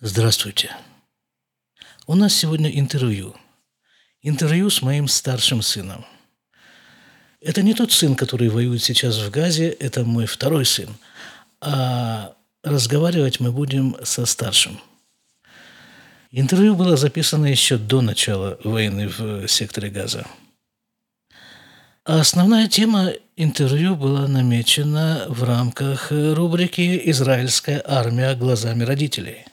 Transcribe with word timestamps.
Здравствуйте. 0.00 0.76
У 2.06 2.14
нас 2.14 2.34
сегодня 2.34 2.68
интервью. 2.68 3.34
Интервью 4.20 4.68
с 4.68 4.82
моим 4.82 5.08
старшим 5.08 5.62
сыном. 5.62 6.04
Это 7.40 7.62
не 7.62 7.72
тот 7.72 7.92
сын, 7.92 8.14
который 8.14 8.50
воюет 8.50 8.82
сейчас 8.82 9.16
в 9.16 9.30
Газе, 9.30 9.70
это 9.70 10.04
мой 10.04 10.26
второй 10.26 10.66
сын. 10.66 10.90
А 11.62 12.34
разговаривать 12.62 13.40
мы 13.40 13.52
будем 13.52 13.96
со 14.02 14.26
старшим. 14.26 14.78
Интервью 16.30 16.74
было 16.74 16.98
записано 16.98 17.46
еще 17.46 17.78
до 17.78 18.02
начала 18.02 18.58
войны 18.64 19.08
в 19.08 19.48
секторе 19.48 19.88
Газа. 19.88 20.26
А 22.04 22.20
основная 22.20 22.68
тема 22.68 23.12
интервью 23.34 23.96
была 23.96 24.28
намечена 24.28 25.24
в 25.30 25.42
рамках 25.42 26.08
рубрики 26.10 27.00
«Израильская 27.06 27.82
армия 27.86 28.34
глазами 28.34 28.84
родителей». 28.84 29.46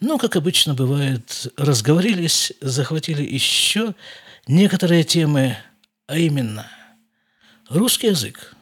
Но, 0.00 0.18
как 0.18 0.36
обычно 0.36 0.74
бывает, 0.74 1.52
разговорились, 1.56 2.52
захватили 2.60 3.22
еще 3.22 3.94
некоторые 4.46 5.04
темы, 5.04 5.56
а 6.06 6.18
именно 6.18 6.70
русский 7.70 8.08
язык. 8.08 8.54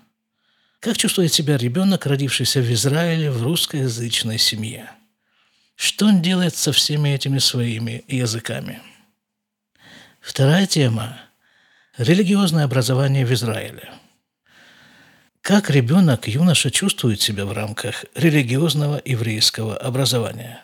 Как 0.78 0.96
чувствует 0.96 1.32
себя 1.32 1.56
ребенок, 1.56 2.06
родившийся 2.06 2.60
в 2.60 2.72
Израиле 2.72 3.30
в 3.30 3.42
русскоязычной 3.42 4.38
семье? 4.38 4.90
Что 5.74 6.06
он 6.06 6.22
делает 6.22 6.54
со 6.54 6.72
всеми 6.72 7.08
этими 7.08 7.38
своими 7.38 8.04
языками? 8.06 8.80
Вторая 10.20 10.66
тема– 10.66 11.18
религиозное 11.98 12.64
образование 12.64 13.26
в 13.26 13.32
Израиле. 13.32 13.92
Как 15.40 15.68
ребенок, 15.68 16.28
юноша 16.28 16.70
чувствует 16.70 17.20
себя 17.20 17.44
в 17.44 17.52
рамках 17.52 18.04
религиозного 18.14 19.02
еврейского 19.04 19.76
образования 19.76 20.62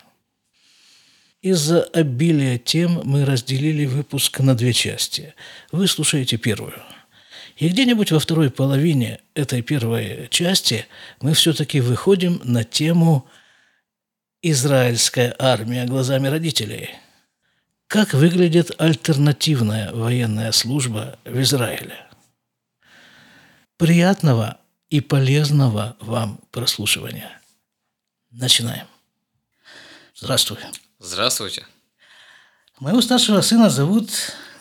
из-за 1.41 1.83
обилия 1.83 2.57
тем 2.57 3.01
мы 3.03 3.25
разделили 3.25 3.85
выпуск 3.85 4.39
на 4.39 4.55
две 4.55 4.73
части. 4.73 5.33
Вы 5.71 5.87
слушаете 5.87 6.37
первую. 6.37 6.81
И 7.57 7.67
где-нибудь 7.67 8.11
во 8.11 8.19
второй 8.19 8.49
половине 8.49 9.19
этой 9.33 9.61
первой 9.61 10.27
части 10.29 10.87
мы 11.19 11.33
все-таки 11.33 11.79
выходим 11.79 12.41
на 12.43 12.63
тему 12.63 13.27
«Израильская 14.41 15.35
армия 15.37 15.85
глазами 15.85 16.27
родителей». 16.27 16.89
Как 17.87 18.13
выглядит 18.13 18.71
альтернативная 18.77 19.91
военная 19.91 20.53
служба 20.53 21.19
в 21.25 21.41
Израиле? 21.41 22.07
Приятного 23.77 24.59
и 24.89 25.01
полезного 25.01 25.97
вам 25.99 26.39
прослушивания. 26.51 27.41
Начинаем. 28.31 28.87
Здравствуй. 30.15 30.59
Здравствуйте. 31.03 31.65
Моего 32.79 33.01
старшего 33.01 33.41
сына 33.41 33.71
зовут... 33.71 34.11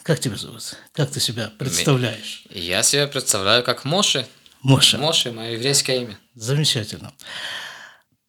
Как 0.02 0.18
тебя 0.20 0.36
зовут? 0.36 0.74
Как 0.94 1.10
ты 1.10 1.20
себя 1.20 1.52
представляешь? 1.58 2.44
Я 2.48 2.82
себя 2.82 3.06
представляю 3.06 3.62
как 3.62 3.84
Моши. 3.84 4.26
Моша. 4.62 4.96
Моши– 4.96 5.32
мое 5.32 5.50
еврейское 5.52 6.00
имя. 6.00 6.18
Замечательно. 6.34 7.12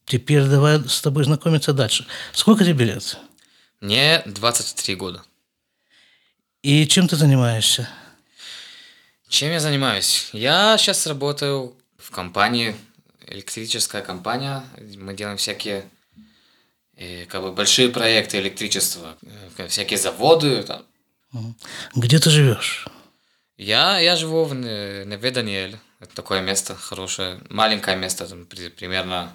Теперь 0.04 0.44
давай 0.44 0.86
с 0.90 1.00
тобой 1.00 1.24
знакомиться 1.24 1.72
дальше. 1.72 2.06
Сколько 2.34 2.66
тебе 2.66 2.84
лет? 2.84 3.18
Мне 3.80 4.22
23 4.26 4.96
года. 4.96 5.24
И 6.64 6.86
чем 6.88 7.08
ты 7.08 7.16
занимаешься? 7.16 7.88
Чем 9.30 9.52
я 9.52 9.62
занимаюсь? 9.62 10.30
Я 10.34 10.78
сейчас 10.78 11.08
работаю 11.08 11.78
в 11.98 12.12
компании, 12.12 12.76
электрическая 13.28 14.02
компания. 14.02 14.66
Мы 14.98 15.14
делаем 15.14 15.38
всякие 15.38 15.86
и, 17.02 17.26
как 17.26 17.42
бы 17.42 17.52
большие 17.52 17.90
проекты 17.90 18.38
электричества, 18.38 19.18
э, 19.58 19.68
всякие 19.68 19.98
заводы. 19.98 20.64
Там. 20.64 21.56
Где 21.96 22.20
ты 22.20 22.30
живешь? 22.30 22.88
Я, 23.58 24.00
я 24.00 24.16
живу 24.16 24.44
в 24.44 24.54
Неве 24.54 25.32
Даниэль. 25.32 25.78
Это 26.00 26.16
такое 26.16 26.42
место 26.42 26.76
хорошее, 26.76 27.40
маленькое 27.50 27.98
место, 27.98 28.28
там, 28.28 28.46
при, 28.46 28.70
примерно 28.70 29.34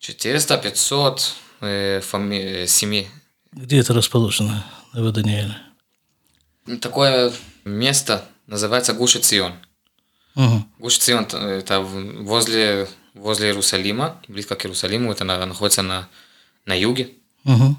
400-500 0.00 1.20
э, 1.60 2.00
фами... 2.00 2.36
Э, 2.36 2.66
семей. 2.66 3.08
Где 3.52 3.78
это 3.80 3.92
расположено, 3.92 4.64
Неве 4.94 5.10
Даниэль? 5.10 5.54
Такое 6.80 7.30
место 7.64 8.24
называется 8.46 8.94
Гуш 8.94 9.18
Цион. 9.18 9.52
Угу. 10.34 10.64
Гуш 10.78 10.98
Цион 10.98 11.24
это 11.24 11.80
возле, 11.80 12.88
возле 13.12 13.48
Иерусалима, 13.48 14.22
близко 14.28 14.54
к 14.54 14.64
Иерусалиму, 14.64 15.12
это 15.12 15.24
находится 15.24 15.82
на 15.82 16.08
на 16.66 16.74
юге. 16.74 17.10
Угу. 17.44 17.76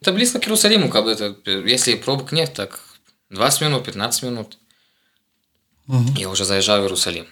Это 0.00 0.12
близко 0.12 0.38
к 0.38 0.44
Иерусалиму, 0.44 0.90
как 0.90 1.04
бы 1.04 1.12
это, 1.12 1.36
если 1.50 1.94
пробок 1.96 2.32
нет, 2.32 2.54
так 2.54 2.80
20 3.30 3.60
минут, 3.62 3.84
15 3.84 4.22
минут. 4.24 4.58
Угу. 5.88 6.14
Я 6.16 6.28
уже 6.28 6.44
заезжаю 6.44 6.82
в 6.82 6.84
Иерусалим. 6.84 7.26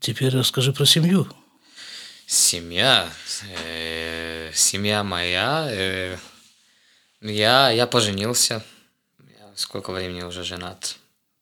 Теперь 0.00 0.30
расскажи 0.30 0.72
про 0.72 0.84
семью. 0.84 1.26
Семья, 2.26 3.08
э, 3.64 4.50
семья 4.52 5.04
моя, 5.04 5.68
э, 5.70 6.16
я, 7.20 7.70
я 7.70 7.86
поженился. 7.86 8.64
Я 9.20 9.52
сколько 9.54 9.92
времени 9.92 10.22
уже 10.22 10.42
женат? 10.42 10.96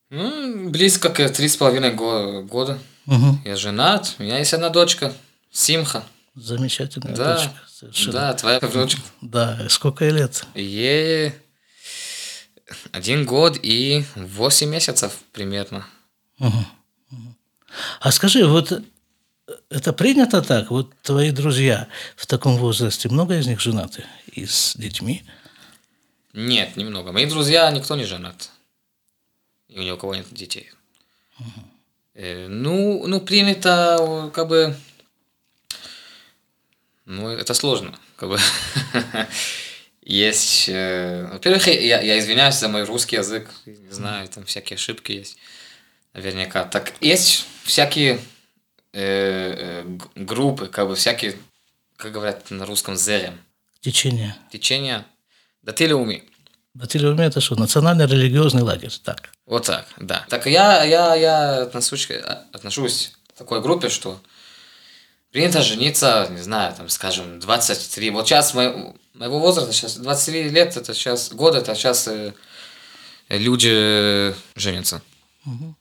Ну, 0.09 0.69
близко 0.69 1.09
к 1.09 1.29
три 1.29 1.47
с 1.47 1.57
половиной 1.57 1.91
года. 1.91 2.77
Угу. 3.07 3.39
Я 3.45 3.55
женат, 3.55 4.15
у 4.19 4.23
меня 4.23 4.37
есть 4.37 4.53
одна 4.53 4.69
дочка, 4.69 5.13
Симха. 5.51 6.03
Замечательная 6.35 7.15
Да, 7.15 7.35
дочка. 7.37 7.61
Совершенно. 7.67 8.11
да, 8.13 8.33
твоя 8.33 8.59
внучка. 8.59 9.01
Да, 9.21 9.69
сколько 9.69 10.05
ей 10.05 10.11
лет? 10.11 10.45
Ей 10.53 11.33
один 12.91 13.25
год 13.25 13.57
и 13.61 14.03
восемь 14.15 14.69
месяцев 14.69 15.17
примерно. 15.31 15.85
Угу. 16.39 16.65
А 18.01 18.11
скажи, 18.11 18.45
вот 18.45 18.81
это 19.69 19.93
принято 19.93 20.41
так? 20.41 20.71
Вот 20.71 20.91
твои 21.01 21.31
друзья 21.31 21.87
в 22.15 22.25
таком 22.25 22.57
возрасте, 22.57 23.09
много 23.09 23.37
из 23.37 23.47
них 23.47 23.59
женаты 23.59 24.05
и 24.31 24.45
с 24.45 24.75
детьми? 24.75 25.23
Нет, 26.33 26.75
немного. 26.75 27.11
Мои 27.11 27.25
друзья, 27.25 27.69
никто 27.71 27.95
не 27.95 28.03
женат. 28.05 28.49
И 29.69 29.79
ни 29.79 29.91
у 29.91 29.97
кого 29.97 30.15
нет 30.15 30.27
детей. 30.31 30.71
Э, 32.13 32.47
ну, 32.47 33.07
ну, 33.07 33.21
принято, 33.21 34.31
как 34.33 34.47
бы, 34.47 34.75
ну, 37.05 37.29
это 37.29 37.53
сложно. 37.53 37.97
Как 38.15 38.29
бы. 38.29 38.39
есть... 40.05 40.69
Э, 40.69 41.27
во-первых, 41.31 41.67
я, 41.67 42.01
я 42.01 42.19
извиняюсь 42.19 42.55
за 42.55 42.67
мой 42.67 42.83
русский 42.83 43.15
язык. 43.15 43.49
Не 43.65 43.91
знаю, 43.91 44.27
там 44.27 44.45
всякие 44.45 44.75
ошибки 44.75 45.11
есть. 45.11 45.37
Наверняка. 46.13 46.63
Так, 46.65 46.93
есть 47.01 47.45
всякие 47.63 48.19
э, 48.93 49.83
э, 49.83 49.97
группы, 50.15 50.67
как 50.67 50.87
бы 50.87 50.95
всякие, 50.95 51.35
как 51.97 52.11
говорят 52.11 52.49
на 52.51 52.65
русском, 52.65 52.95
зерем. 52.95 53.37
Течение. 53.81 54.35
Течение. 54.51 55.05
Датилиуми. 55.61 56.23
Датилиуми– 56.73 57.21
это 57.25 57.41
что, 57.41 57.55
национальный 57.55 58.05
религиозный 58.05 58.61
лагерь, 58.61 58.91
так? 59.03 59.31
Вот 59.45 59.65
так, 59.65 59.87
да. 59.97 60.25
Так 60.29 60.45
я, 60.45 60.83
я, 60.83 61.15
я 61.15 61.61
отношусь, 61.61 62.09
отношусь 62.51 63.13
к 63.29 63.37
такой 63.37 63.61
группе, 63.61 63.89
что 63.89 64.19
принято 65.35 65.61
жениться, 65.61 66.29
не 66.31 66.41
знаю, 66.41 66.73
там, 66.77 66.87
скажем, 66.87 67.41
23. 67.41 68.09
Вот 68.11 68.25
сейчас 68.25 68.53
мой, 68.53 68.93
моего 69.13 69.39
возраста, 69.39 69.73
сейчас 69.73 69.97
23 69.97 70.49
лет, 70.49 70.77
это 70.77 70.93
сейчас 70.93 71.33
год, 71.33 71.55
это 71.55 71.75
сейчас 71.75 72.07
э, 72.07 72.33
люди 73.27 74.33
женятся. 74.55 75.01
Угу. 75.45 75.75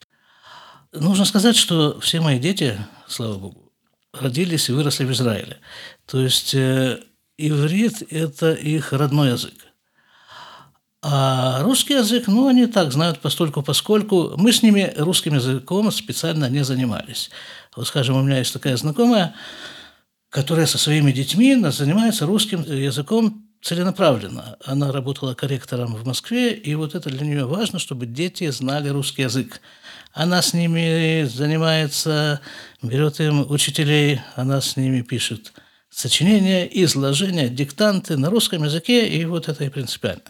Нужно 0.95 1.25
сказать, 1.25 1.55
что 1.55 2.01
все 2.01 2.21
мои 2.21 2.41
дети, 2.41 2.85
слава 3.07 3.35
богу, 3.35 3.73
родились 4.13 4.69
и 4.71 4.73
выросли 4.73 5.05
в 5.05 5.13
Израиле. 5.13 5.61
То 6.07 6.19
есть 6.19 6.53
э, 6.57 6.99
иврит– 7.39 8.03
это 8.11 8.55
их 8.55 8.93
родной 8.93 9.31
язык. 9.31 9.55
А 11.07 11.61
русский 11.63 11.93
язык, 11.93 12.29
ну, 12.29 12.49
они 12.49 12.67
так 12.67 12.91
знают 12.91 13.21
постольку 13.21 13.63
поскольку. 13.63 14.33
Мы 14.39 14.53
с 14.53 14.63
ними 14.63 14.91
русским 14.97 15.35
языком 15.35 15.93
специально 15.93 16.49
не 16.49 16.65
занимались. 16.65 17.31
Вот, 17.77 17.87
скажем, 17.87 18.17
у 18.17 18.23
меня 18.23 18.39
есть 18.39 18.53
такая 18.53 18.77
знакомая, 18.77 19.35
которая 20.31 20.67
со 20.67 20.79
своими 20.79 21.13
детьми 21.13 21.57
занимается 21.71 22.27
русским 22.27 22.63
языком 22.63 23.45
целенаправленно. 23.63 24.57
Она 24.65 24.93
работала 24.93 25.35
корректором 25.35 25.95
в 25.95 26.07
Москве, 26.07 26.53
и 26.53 26.75
вот 26.75 26.95
это 26.95 27.09
для 27.09 27.27
нее 27.27 27.47
важно, 27.47 27.79
чтобы 27.79 28.07
дети 28.07 28.49
знали 28.51 28.89
русский 28.91 29.23
язык. 29.23 29.61
Она 30.13 30.43
с 30.43 30.53
ними 30.53 31.25
занимается, 31.25 32.41
берет 32.83 33.21
им 33.21 33.51
учителей, 33.51 34.21
она 34.37 34.61
с 34.61 34.77
ними 34.77 35.01
пишет 35.01 35.53
сочинения, 35.89 36.67
изложения, 36.85 37.49
диктанты 37.49 38.17
на 38.17 38.29
русском 38.29 38.65
языке, 38.65 39.09
и 39.09 39.25
вот 39.25 39.49
это 39.49 39.65
и 39.65 39.71
принципиально. 39.71 40.25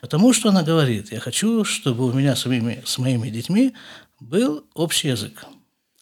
Потому 0.00 0.32
что 0.32 0.50
она 0.50 0.62
говорит, 0.62 1.10
я 1.12 1.20
хочу, 1.20 1.64
чтобы 1.64 2.06
у 2.06 2.12
меня 2.12 2.36
с 2.36 2.44
моими, 2.44 2.82
с 2.84 2.98
моими 2.98 3.30
детьми 3.30 3.72
был 4.20 4.66
общий 4.74 5.08
язык. 5.08 5.46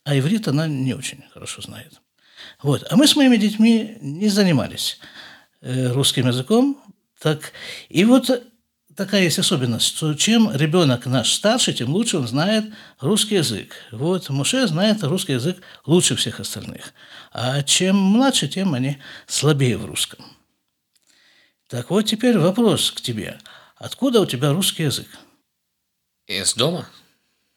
А 0.04 0.16
иврит 0.19 0.49
она 0.49 0.66
не 0.66 0.94
очень 0.94 1.25
хорошо 1.32 1.62
знает. 1.62 2.00
Вот. 2.62 2.84
А 2.90 2.96
мы 2.96 3.06
с 3.06 3.16
моими 3.16 3.37
детьми 3.37 3.99
не 4.00 4.28
занимались. 4.28 4.99
э, 5.60 5.93
русским 5.93 6.26
языком. 6.26 6.82
Так, 7.20 7.52
и 7.88 8.04
вот 8.04 8.31
такая 8.96 9.22
есть 9.22 9.38
особенность, 9.38 9.87
что 9.87 10.14
чем 10.14 10.50
ребенок 10.54 11.06
наш 11.06 11.32
старше, 11.32 11.72
тем 11.72 11.90
лучше 11.90 12.19
он 12.19 12.26
знает 12.26 12.64
русский 13.00 13.37
язык. 13.37 13.75
Вот 13.93 14.28
Муше 14.28 14.66
знает 14.66 15.02
русский 15.04 15.34
язык 15.34 15.58
лучше 15.87 16.16
всех 16.16 16.40
остальных. 16.40 16.93
А 17.32 17.62
чем 17.62 17.96
младше, 17.96 18.48
тем 18.48 18.75
они 18.75 18.98
слабее 19.26 19.78
в 19.78 19.87
русском. 19.87 20.25
Так 21.69 21.90
вот 21.90 22.02
теперь 22.02 22.38
вопрос 22.38 22.90
к 22.90 23.00
тебе. 23.00 23.38
Откуда 23.76 24.20
у 24.20 24.26
тебя 24.26 24.52
русский 24.52 24.82
язык? 24.82 25.08
Из 26.26 26.55
дома. 26.55 26.88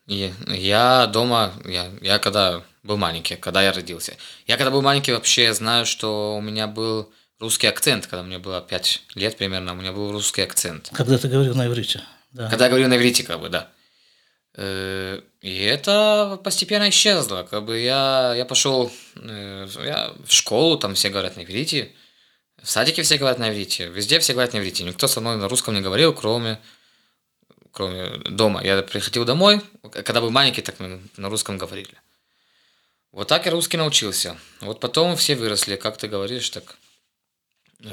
И 0.08 0.32
я 0.48 1.08
дома, 1.08 1.54
я, 1.66 1.92
я 2.02 2.20
когда 2.20 2.62
был 2.84 2.98
маленький, 2.98 3.36
когда 3.36 3.64
я 3.64 3.74
родился. 3.74 4.16
Я 4.46 4.58
когда 4.58 4.72
был 4.72 4.82
маленький, 4.82 5.12
вообще 5.12 5.54
знаю, 5.54 5.86
что 5.86 6.36
у 6.38 6.42
меня 6.42 6.68
был 6.68 7.12
русский 7.40 7.68
акцент, 7.68 8.06
когда 8.08 8.24
мне 8.24 8.38
было 8.38 8.62
5 8.62 9.02
лет 9.16 9.38
примерно, 9.38 9.74
у 9.74 9.76
меня 9.76 9.92
был 9.92 10.12
русский 10.12 10.44
акцент. 10.44 10.90
Когда 10.94 11.18
ты 11.18 11.28
говорил 11.28 11.56
на 11.56 11.68
иврите. 11.68 12.02
Да. 12.32 12.50
Когда 12.50 12.66
я 12.66 12.70
говорил 12.70 12.90
на 12.90 12.98
иврите, 12.98 13.24
как 13.24 13.40
бы, 13.40 13.50
да. 13.50 13.70
Э, 14.58 15.22
и 15.42 15.64
это 15.64 16.40
постепенно 16.44 16.90
исчезло. 16.90 17.44
Как 17.50 17.66
бы 17.66 17.80
я, 17.80 18.34
я 18.36 18.46
пошел 18.46 18.92
э, 19.16 19.68
я 19.84 20.14
в 20.26 20.32
школу, 20.32 20.78
там 20.78 20.96
все 20.96 21.10
говорят 21.10 21.36
на 21.36 21.44
иврите. 21.44 21.92
В 22.62 22.70
садике 22.70 23.04
все 23.04 23.18
говорят 23.18 23.40
на 23.40 23.50
иврите. 23.50 23.88
Везде 23.88 24.20
все 24.20 24.34
говорят 24.34 24.54
на 24.54 24.60
иврите. 24.60 24.84
Никто 24.84 25.08
со 25.08 25.22
мной 25.22 25.38
на 25.38 25.50
русском 25.50 25.74
не 25.74 25.82
говорил, 25.82 26.14
кроме, 26.14 26.60
кроме 27.76 28.10
дома. 28.30 28.64
Я 28.64 28.82
приходил 28.82 29.26
домой, 29.26 29.62
когда 29.92 30.22
был 30.22 30.32
маленький, 30.32 30.62
так 30.62 30.76
на 30.80 31.30
русском 31.30 31.58
говорили. 31.58 31.94
Вот 33.12 33.28
так 33.28 33.46
я 33.46 33.52
русский 33.52 33.76
научился. 33.76 34.38
Вот 34.62 34.80
потом 34.80 35.18
все 35.18 35.36
выросли, 35.36 35.76
как 35.76 35.98
ты 35.98 36.08
говоришь, 36.08 36.50
так 36.50 36.78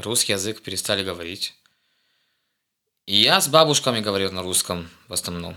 русский 0.05 0.33
язык 0.33 0.63
перестали 0.63 1.03
говорить. 1.03 1.55
И 3.07 3.17
я 3.17 3.41
с 3.41 3.49
бабушками 3.49 3.99
говорил 3.99 4.31
на 4.31 4.43
русском 4.43 4.89
в 5.09 5.13
основном. 5.13 5.57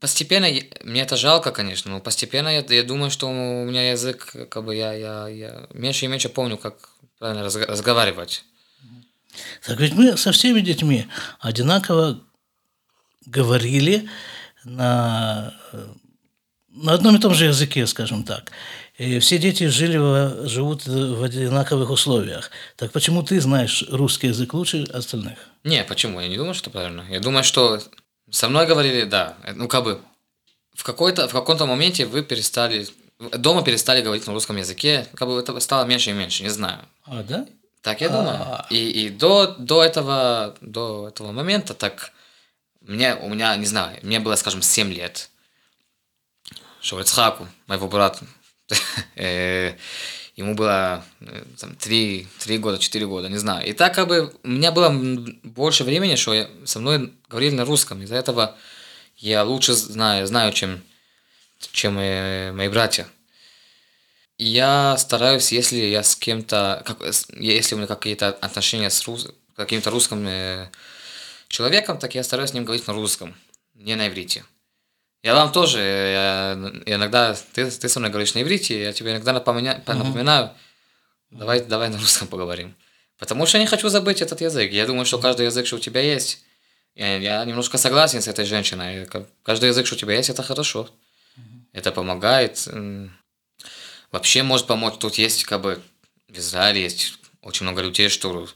Постепенно, 0.00 0.48
мне 0.82 1.02
это 1.02 1.16
жалко, 1.16 1.50
конечно, 1.50 1.90
но 1.90 2.00
постепенно 2.00 2.48
я, 2.48 2.64
я 2.66 2.82
думаю, 2.82 3.10
что 3.10 3.28
у 3.28 3.64
меня 3.64 3.90
язык, 3.90 4.32
как 4.48 4.64
бы 4.64 4.74
я, 4.74 4.94
я, 4.94 5.28
я 5.28 5.66
меньше 5.74 6.06
и 6.06 6.08
меньше 6.08 6.30
помню, 6.30 6.56
как 6.56 6.88
правильно 7.18 7.44
разговаривать. 7.44 8.44
Так 9.66 9.78
ведь 9.80 9.92
мы 9.92 10.16
со 10.16 10.32
всеми 10.32 10.60
детьми 10.60 11.06
одинаково 11.40 12.22
говорили 13.30 14.08
на, 14.64 15.54
на 16.68 16.94
одном 16.94 17.16
и 17.16 17.20
том 17.20 17.34
же 17.34 17.46
языке, 17.46 17.86
скажем 17.86 18.24
так. 18.24 18.52
И 18.98 19.20
все 19.20 19.38
дети 19.38 19.68
жили, 19.68 20.46
живут 20.48 20.86
в 20.86 21.22
одинаковых 21.22 21.90
условиях. 21.90 22.50
Так 22.76 22.90
почему 22.90 23.22
ты 23.22 23.40
знаешь 23.40 23.84
русский 23.88 24.28
язык 24.28 24.54
лучше 24.54 24.84
остальных? 24.92 25.38
Не, 25.62 25.84
почему? 25.84 26.20
Я 26.20 26.28
не 26.28 26.36
думаю, 26.36 26.54
что 26.54 26.70
правильно. 26.70 27.04
Я 27.08 27.20
думаю, 27.20 27.44
что 27.44 27.80
со 28.30 28.48
мной 28.48 28.66
говорили, 28.66 29.04
да. 29.04 29.36
Ну, 29.54 29.68
как 29.68 29.84
бы 29.84 30.00
в, 30.74 30.82
какой-то, 30.82 31.28
в 31.28 31.32
каком-то 31.32 31.66
моменте 31.66 32.06
вы 32.06 32.22
перестали, 32.22 32.88
дома 33.18 33.62
перестали 33.62 34.02
говорить 34.02 34.26
на 34.26 34.32
русском 34.32 34.56
языке, 34.56 35.06
как 35.14 35.28
бы 35.28 35.38
это 35.38 35.58
стало 35.60 35.84
меньше 35.84 36.10
и 36.10 36.14
меньше, 36.14 36.42
не 36.42 36.50
знаю. 36.50 36.80
А, 37.04 37.22
да? 37.22 37.46
Так 37.82 38.00
я 38.00 38.08
думаю. 38.08 38.36
А. 38.36 38.66
И, 38.70 39.06
и 39.06 39.10
до, 39.10 39.54
до, 39.58 39.84
этого, 39.84 40.56
до 40.60 41.08
этого 41.08 41.30
момента 41.30 41.72
так 41.74 42.12
мне, 42.88 43.14
у 43.14 43.28
меня, 43.28 43.54
не 43.56 43.66
знаю, 43.66 43.98
мне 44.02 44.18
было, 44.18 44.34
скажем, 44.34 44.62
7 44.62 44.92
лет. 44.92 45.30
Шовецхаку, 46.80 47.48
моего 47.66 47.88
брата, 47.88 48.26
Э, 49.16 49.74
ему 50.36 50.54
было 50.54 51.04
э, 51.20 51.44
там, 51.58 51.74
3, 51.74 52.26
3 52.38 52.58
года, 52.58 52.78
4 52.78 53.06
года, 53.06 53.28
не 53.28 53.38
знаю. 53.38 53.66
И 53.66 53.72
так 53.72 53.94
как 53.94 54.08
бы 54.08 54.32
у 54.42 54.48
меня 54.48 54.70
было 54.70 54.90
больше 55.42 55.84
времени, 55.84 56.14
что 56.16 56.34
я, 56.34 56.48
со 56.64 56.78
мной 56.78 57.12
говорили 57.28 57.54
на 57.54 57.64
русском. 57.64 58.02
Из-за 58.02 58.16
этого 58.16 58.56
я 59.16 59.42
лучше 59.42 59.72
знаю, 59.74 60.26
знаю 60.26 60.52
чем, 60.52 60.82
чем 61.72 61.94
мои, 61.94 62.52
мои 62.52 62.68
братья. 62.68 63.08
И 64.36 64.44
я 64.44 64.96
стараюсь, 64.98 65.50
если 65.50 65.78
я 65.78 66.04
с 66.04 66.14
кем-то, 66.14 66.84
если 67.34 67.74
у 67.74 67.78
меня 67.78 67.88
какие-то 67.88 68.28
отношения 68.28 68.90
с 68.90 69.04
рус, 69.08 69.28
каким-то 69.56 69.90
русским 69.90 70.24
э, 70.28 70.68
человеком, 71.48 71.98
так 71.98 72.14
я 72.14 72.22
стараюсь 72.22 72.50
с 72.50 72.54
ним 72.54 72.64
говорить 72.64 72.86
на 72.86 72.94
русском, 72.94 73.34
не 73.74 73.96
на 73.96 74.08
иврите. 74.08 74.44
Я 75.22 75.34
вам 75.34 75.50
тоже, 75.50 75.80
я, 75.80 76.52
иногда 76.86 77.36
ты, 77.52 77.70
ты 77.70 77.88
со 77.88 77.98
мной 77.98 78.10
говоришь 78.10 78.34
на 78.34 78.42
иврите, 78.42 78.80
я 78.80 78.92
тебе 78.92 79.12
иногда 79.12 79.32
напоминаю, 79.32 79.82
uh-huh. 79.84 79.94
напоминаю 79.94 80.50
давай, 81.30 81.60
давай 81.60 81.88
на 81.88 81.98
русском 81.98 82.28
поговорим. 82.28 82.76
Потому 83.18 83.46
что 83.46 83.58
я 83.58 83.64
не 83.64 83.68
хочу 83.68 83.88
забыть 83.88 84.22
этот 84.22 84.40
язык. 84.40 84.70
Я 84.70 84.86
думаю, 84.86 85.04
что 85.04 85.18
каждый 85.18 85.46
язык, 85.46 85.66
что 85.66 85.76
у 85.76 85.80
тебя 85.80 86.00
есть, 86.00 86.44
я, 86.94 87.16
я 87.16 87.44
немножко 87.44 87.78
согласен 87.78 88.22
с 88.22 88.28
этой 88.28 88.44
женщиной. 88.44 89.08
Каждый 89.42 89.70
язык, 89.70 89.86
что 89.86 89.96
у 89.96 89.98
тебя 89.98 90.14
есть, 90.14 90.30
это 90.30 90.42
хорошо. 90.44 90.88
Uh-huh. 91.36 91.42
Это 91.72 91.90
помогает. 91.90 92.68
Вообще 94.12 94.42
может 94.42 94.66
помочь. 94.66 94.94
Тут 94.98 95.16
есть 95.16 95.44
как 95.44 95.60
бы 95.60 95.82
в 96.28 96.38
Израиле 96.38 96.82
есть 96.82 97.18
очень 97.42 97.64
много 97.64 97.82
людей, 97.82 98.08
что, 98.08 98.48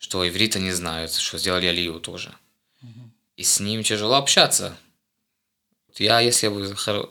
что 0.00 0.26
иврита 0.26 0.58
не 0.58 0.72
знают, 0.72 1.12
что 1.12 1.38
сделали 1.38 1.66
Алию 1.66 2.00
тоже. 2.00 2.34
И 3.36 3.44
с 3.44 3.60
ним 3.60 3.84
тяжело 3.84 4.16
общаться. 4.16 4.76
Я, 5.96 6.20
если 6.20 6.46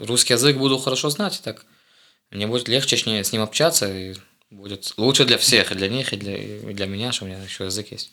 русский 0.06 0.34
язык 0.34 0.58
буду 0.58 0.78
хорошо 0.80 1.10
знать, 1.10 1.42
так 1.44 1.66
мне 2.32 2.48
будет 2.48 2.68
легче 2.68 2.98
с 2.98 3.32
ним 3.32 3.42
общаться, 3.42 3.88
и 3.88 4.16
будет 4.50 4.94
лучше 4.98 5.26
для 5.26 5.38
всех, 5.38 5.72
и 5.72 5.76
для 5.76 5.88
них, 5.88 6.12
и 6.14 6.18
для, 6.18 6.38
и 6.38 6.74
для 6.74 6.88
меня, 6.88 7.12
что 7.12 7.26
у 7.26 7.28
меня 7.28 7.42
еще 7.44 7.66
язык 7.66 7.92
есть. 7.92 8.12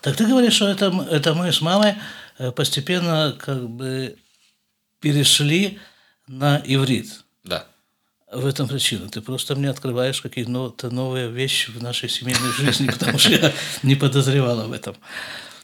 Так 0.00 0.16
ты 0.16 0.26
говоришь, 0.26 0.54
что 0.54 0.68
это, 0.68 0.86
это 1.10 1.34
мы 1.34 1.52
с 1.52 1.60
мамой 1.60 1.96
э, 2.38 2.50
постепенно 2.52 3.36
как 3.38 3.68
бы 3.68 4.16
перешли 5.00 5.78
на 6.26 6.62
иврит. 6.64 7.24
Да. 7.44 7.66
В 8.30 8.44
этом 8.44 8.66
причина. 8.68 9.08
Ты 9.08 9.20
просто 9.20 9.54
мне 9.54 9.70
открываешь 9.70 10.20
какие-то 10.20 10.90
новые 10.90 11.30
вещи 11.30 11.70
в 11.70 11.82
нашей 11.82 12.08
семейной 12.08 12.52
жизни, 12.52 12.86
потому 12.92 13.18
что 13.18 13.30
я 13.30 13.52
не 13.82 13.94
подозревал 13.94 14.60
об 14.60 14.72
этом. 14.72 14.96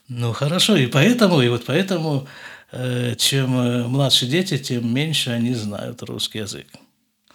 Ну, 0.07 0.33
хорошо, 0.33 0.75
и 0.75 0.87
поэтому, 0.87 1.41
и 1.41 1.49
вот 1.49 1.65
поэтому 1.65 2.27
Э, 2.75 3.13
чем 3.15 3.55
э, 3.59 3.87
младше 3.87 4.25
дети, 4.25 4.57
тем 4.57 4.91
меньше 4.91 5.29
они 5.29 5.53
знают 5.53 6.01
русский 6.01 6.39
язык. 6.39 6.65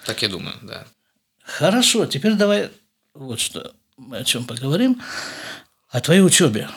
Так 0.04 0.20
я 0.22 0.28
думаю, 0.28 0.56
да. 0.62 0.84
Хорошо, 1.44 2.06
теперь 2.06 2.34
давай 2.34 2.70
вот 3.14 3.38
что 3.38 3.72
мы 3.96 4.16
о 4.16 4.24
чем 4.24 4.44
поговорим. 4.44 5.00
О 5.90 6.00
твоей 6.00 6.22
учебе. 6.22 6.68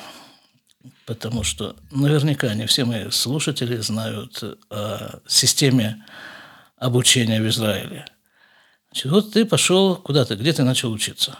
Потому 1.08 1.44
что 1.44 1.76
наверняка 1.90 2.54
не 2.54 2.68
все 2.68 2.86
мои 2.86 3.10
слушатели 3.10 3.78
знают 3.78 4.44
о 4.70 5.20
системе 5.26 6.06
обучения 6.78 7.42
в 7.42 7.48
Израиле. 7.48 8.06
Значит, 8.92 9.12
вот 9.12 9.32
ты 9.32 9.46
пошел 9.46 9.96
куда 9.96 10.26
то 10.26 10.36
где 10.36 10.52
ты 10.52 10.64
начал 10.64 10.92
учиться? 10.92 11.38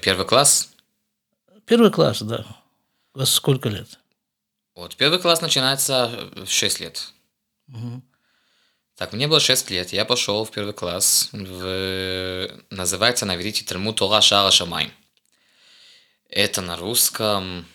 Первый 0.00 0.26
класс. 0.26 0.72
Первый 1.66 1.90
класс, 1.92 2.22
да. 2.22 2.44
Вас 3.14 3.32
сколько 3.32 3.68
лет? 3.68 3.98
Вот, 4.74 4.96
первый 4.96 5.20
класс 5.20 5.40
начинается 5.40 6.10
в 6.34 6.48
6 6.48 6.80
лет. 6.80 7.12
Угу. 7.68 8.02
Так, 8.96 9.12
мне 9.12 9.28
было 9.28 9.38
6 9.38 9.70
лет, 9.70 9.92
я 9.92 10.04
пошел 10.04 10.44
в 10.44 10.50
первый 10.50 10.74
класс, 10.74 11.28
в... 11.32 12.50
называется 12.70 13.26
на 13.26 13.36
иврите 13.36 13.64
Талмуд 13.64 13.96
Тора 13.96 14.20
Шара 14.20 14.50
Шамай. 14.50 14.92
Это 16.28 16.60
на 16.60 16.76
русском... 16.76 17.66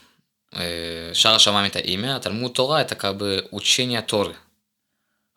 Э, 0.51 1.13
Шара 1.13 1.39
Шамай 1.39 1.67
это 1.67 1.79
имя, 1.79 2.17
а 2.17 2.19
Талмуд 2.19 2.53
Тора 2.53 2.81
это 2.81 2.95
как 2.95 3.15
бы 3.17 3.47
учение 3.51 4.01
Торы. 4.01 4.36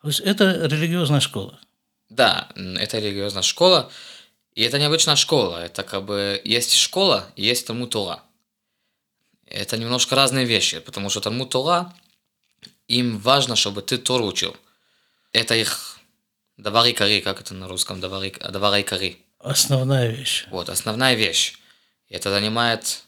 То 0.01 0.07
есть 0.07 0.19
это 0.19 0.65
религиозная 0.65 1.19
школа? 1.19 1.59
Да, 2.11 2.49
это 2.55 2.99
религиозная 2.99 3.43
школа. 3.43 3.91
И 4.53 4.63
это 4.63 4.79
необычная 4.79 5.15
школа. 5.15 5.63
Это 5.63 5.83
как 5.83 6.05
бы 6.05 6.41
есть 6.43 6.73
школа, 6.73 7.25
есть 7.35 7.67
Талмуд 7.67 7.89
Тора 7.89 8.21
это 9.51 9.77
немножко 9.77 10.15
разные 10.15 10.45
вещи, 10.45 10.79
потому 10.79 11.09
что 11.09 11.21
Талмуд 11.21 11.49
Тора, 11.49 11.93
им 12.87 13.19
важно, 13.19 13.55
чтобы 13.55 13.81
ты 13.81 13.97
Тору 13.97 14.25
учил. 14.25 14.55
Это 15.33 15.55
их 15.55 15.97
давар 16.57 16.85
и 16.87 16.93
кари, 16.93 17.21
как 17.21 17.41
это 17.41 17.53
на 17.53 17.67
русском, 17.67 17.99
давар 17.99 18.23
и, 18.23 18.31
давар 18.31 18.79
и 18.79 18.83
кари. 18.83 19.17
Основная 19.39 20.07
вещь. 20.09 20.45
Вот, 20.49 20.69
основная 20.69 21.15
вещь. 21.15 21.57
Это 22.09 22.29
занимает 22.29 23.03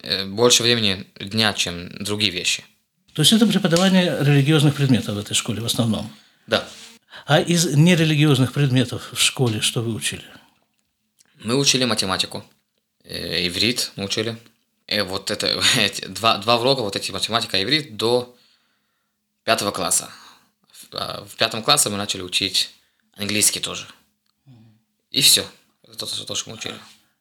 э, 0.00 0.26
больше 0.26 0.62
времени 0.62 1.06
дня, 1.20 1.52
чем 1.52 2.04
другие 2.04 2.32
вещи. 2.32 2.64
То 3.14 3.22
есть 3.22 3.32
это 3.32 3.46
преподавание 3.46 4.16
религиозных 4.20 4.74
предметов 4.74 5.16
в 5.16 5.18
этой 5.18 5.34
школе 5.34 5.60
в 5.60 5.66
основном? 5.66 6.10
Да. 6.46 6.66
А 7.24 7.40
из 7.40 7.66
нерелигиозных 7.74 8.52
предметов 8.52 9.10
в 9.12 9.20
школе 9.20 9.60
что 9.60 9.80
вы 9.82 9.94
учили? 9.94 10.24
Мы 11.44 11.56
учили 11.56 11.84
математику, 11.84 12.44
э, 13.04 13.46
иврит 13.46 13.92
мы 13.96 14.04
учили, 14.04 14.36
и 14.86 14.94
э, 14.94 15.04
вот 15.04 15.30
это, 15.30 15.46
эти, 15.78 16.06
два, 16.06 16.38
два 16.38 16.58
урока, 16.58 16.80
вот 16.80 16.96
эти 16.96 17.12
математика 17.12 17.58
и 17.58 17.62
иврит 17.64 17.96
до 17.96 18.34
пятого 19.44 19.70
класса. 19.70 20.10
В, 20.70 20.94
а, 20.94 21.24
в 21.24 21.36
пятом 21.36 21.62
классе 21.62 21.88
мы 21.90 21.96
начали 21.96 22.22
учить 22.22 22.74
английский 23.16 23.60
тоже. 23.60 23.86
И 25.10 25.20
все. 25.20 25.44
Это 25.82 26.06
то, 26.06 26.24
то, 26.24 26.34
что 26.34 26.50
мы 26.50 26.56
учили. 26.56 26.74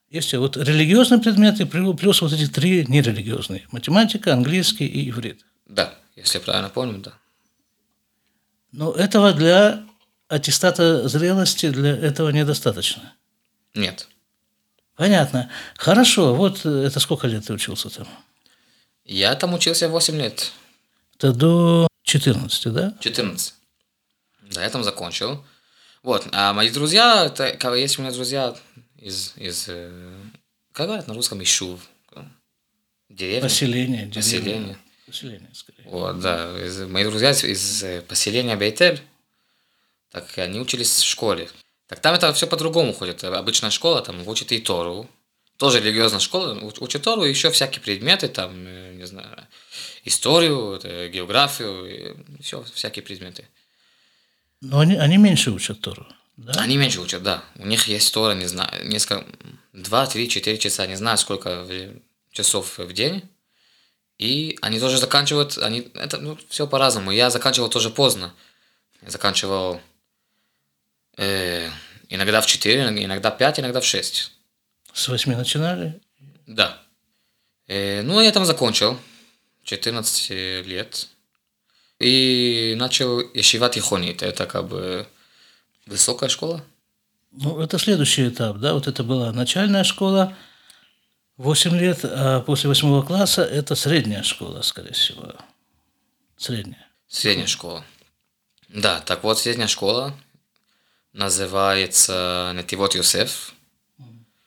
Есть 0.10 0.34
вот 0.34 0.58
религиозные 0.58 1.22
предметы 1.22 1.66
плю- 1.66 1.94
плюс 1.94 2.22
вот 2.22 2.34
эти 2.34 2.48
три 2.48 2.86
нерелигиозные. 2.88 3.68
Математика, 3.72 4.34
английский 4.34 4.86
и 4.86 5.10
иврит. 5.10 5.46
Да, 5.66 5.94
если 6.16 6.38
я 6.38 6.44
правильно 6.44 6.70
помню, 6.70 7.00
да. 7.00 7.14
Но 8.72 8.92
этого 8.94 9.34
для 9.34 9.86
аттестата 10.32 11.08
зрелости 11.08 11.70
для 11.70 11.96
этого 11.96 12.30
недостаточно. 12.30 13.14
Нет. 13.76 14.08
Понятно. 14.96 15.50
Хорошо. 15.76 16.36
Вот 16.36 16.66
э, 16.66 16.70
это 16.86 17.00
сколько 17.00 17.28
лет 17.28 17.46
ты 17.46 17.54
учился 17.54 17.90
там? 17.90 18.08
Я 19.06 19.36
там 19.36 19.54
учился 19.54 19.90
8 19.90 20.16
лет. 20.18 20.52
Это 21.18 21.34
до 21.34 21.88
14, 22.04 22.74
да? 22.74 22.94
14. 23.00 23.54
Да, 24.52 24.64
я 24.64 24.70
там 24.70 24.84
закончил. 24.84 25.44
Вот, 26.04 26.28
а 26.32 26.54
мои 26.54 26.70
друзья, 26.72 27.26
это, 27.26 27.76
есть 27.76 28.00
у 28.00 28.02
меня 28.02 28.12
друзья 28.12 28.56
из, 28.98 29.34
из 29.38 29.66
э, 29.68 29.92
как 30.72 30.88
говорят 30.88 31.08
на 31.08 31.14
русском, 31.14 31.42
Ишув, 31.44 31.80
деревня. 33.08 33.42
Поселение. 33.42 34.06
деревня. 34.08 34.14
Поселение. 34.14 34.78
Поселение, 35.06 35.50
скорее. 35.54 35.84
Вот, 35.86 36.20
да, 36.20 36.58
из, 36.66 36.80
мои 36.88 37.04
друзья 37.04 37.32
из, 37.32 37.44
из, 37.44 37.84
э, 37.84 38.02
поселения 38.02 38.56
Бейтель, 38.56 39.02
так 40.12 40.38
они 40.38 40.60
учились 40.60 40.92
в 40.92 41.06
школе. 41.06 41.50
Так 41.88 42.00
там 42.00 42.14
это 42.14 42.32
все 42.34 42.48
по-другому 42.48 42.94
ходит. 42.94 43.24
Обычная 43.24 43.70
школа, 43.70 44.02
там 44.02 44.28
учат 44.28 44.52
и 44.52 44.60
Тору. 44.60 45.10
Тоже 45.58 45.80
религиозная 45.80 46.20
школа, 46.20 46.56
уч- 46.56 46.78
учат 46.80 47.04
Тору, 47.04 47.24
и 47.24 47.30
еще 47.30 47.52
всякие 47.52 47.82
предметы, 47.82 48.28
там, 48.28 48.52
э, 48.66 48.94
не 48.96 49.06
знаю, 49.06 49.48
историю, 50.06 50.80
э, 50.84 51.10
географию, 51.10 52.26
все, 52.42 52.64
всякие 52.74 53.04
предметы. 53.04 53.48
Но 54.62 54.80
они, 54.80 54.96
они 54.96 55.18
меньше 55.18 55.52
учат 55.52 55.82
Тору. 55.82 56.08
Да? 56.38 56.54
Они 56.62 56.78
меньше 56.78 57.00
учат, 57.02 57.22
да. 57.22 57.44
У 57.56 57.68
них 57.68 57.88
есть 57.88 58.12
Тора, 58.14 58.34
не 58.34 58.48
знаю, 58.48 58.88
несколько, 58.88 59.26
два, 59.74 60.08
три, 60.08 60.28
четыре 60.30 60.58
часа, 60.58 60.88
не 60.88 60.96
знаю, 60.96 61.18
сколько 61.18 61.68
часов 62.32 62.80
в 62.80 62.94
день. 62.94 63.30
И 64.18 64.58
они 64.62 64.80
тоже 64.80 64.98
заканчивают, 64.98 65.58
они, 65.58 65.92
это, 65.94 66.18
ну, 66.18 66.38
все 66.50 66.68
по-разному. 66.68 67.12
Я 67.12 67.30
заканчивал 67.30 67.70
тоже 67.70 67.90
поздно. 67.90 68.34
Я 69.02 69.10
заканчивал 69.10 69.82
э, 71.18 71.70
иногда 72.10 72.42
в 72.42 72.46
4, 72.46 73.04
иногда 73.04 73.32
в 73.32 73.38
5, 73.38 73.60
иногда 73.60 73.82
в 73.82 73.86
6. 73.86 74.32
С 74.94 75.08
восьми 75.08 75.36
начинали? 75.36 76.02
Да. 76.48 76.80
Э, 77.68 78.02
ну, 78.02 78.20
я 78.22 78.32
там 78.32 78.46
закончил. 78.46 78.98
14 79.64 80.30
лет. 80.66 81.08
И 82.00 82.76
начал 82.78 83.20
Ешива 83.20 83.70
Тихонит. 83.70 84.24
Это 84.24 84.46
как 84.46 84.68
бы 84.68 85.08
высокая 85.86 86.30
школа. 86.30 86.64
Ну, 87.32 87.62
это 87.62 87.78
следующий 87.78 88.28
этап, 88.28 88.58
да? 88.58 88.74
Вот 88.74 88.88
это 88.88 89.04
была 89.04 89.32
начальная 89.32 89.84
школа, 89.84 90.36
8 91.38 91.78
лет, 91.78 92.00
а 92.04 92.42
после 92.42 92.68
восьмого 92.68 93.04
класса 93.04 93.44
это 93.44 93.76
средняя 93.76 94.22
школа, 94.24 94.62
скорее 94.64 94.94
всего. 94.94 95.34
Средняя. 96.38 96.88
Средняя 97.08 97.48
школа. 97.48 97.86
Да, 98.68 99.00
так 99.00 99.24
вот, 99.24 99.40
средняя 99.40 99.68
школа 99.68 100.14
называется 101.14 102.52
Нетивот 102.56 102.96
Юсеф. 102.96 103.54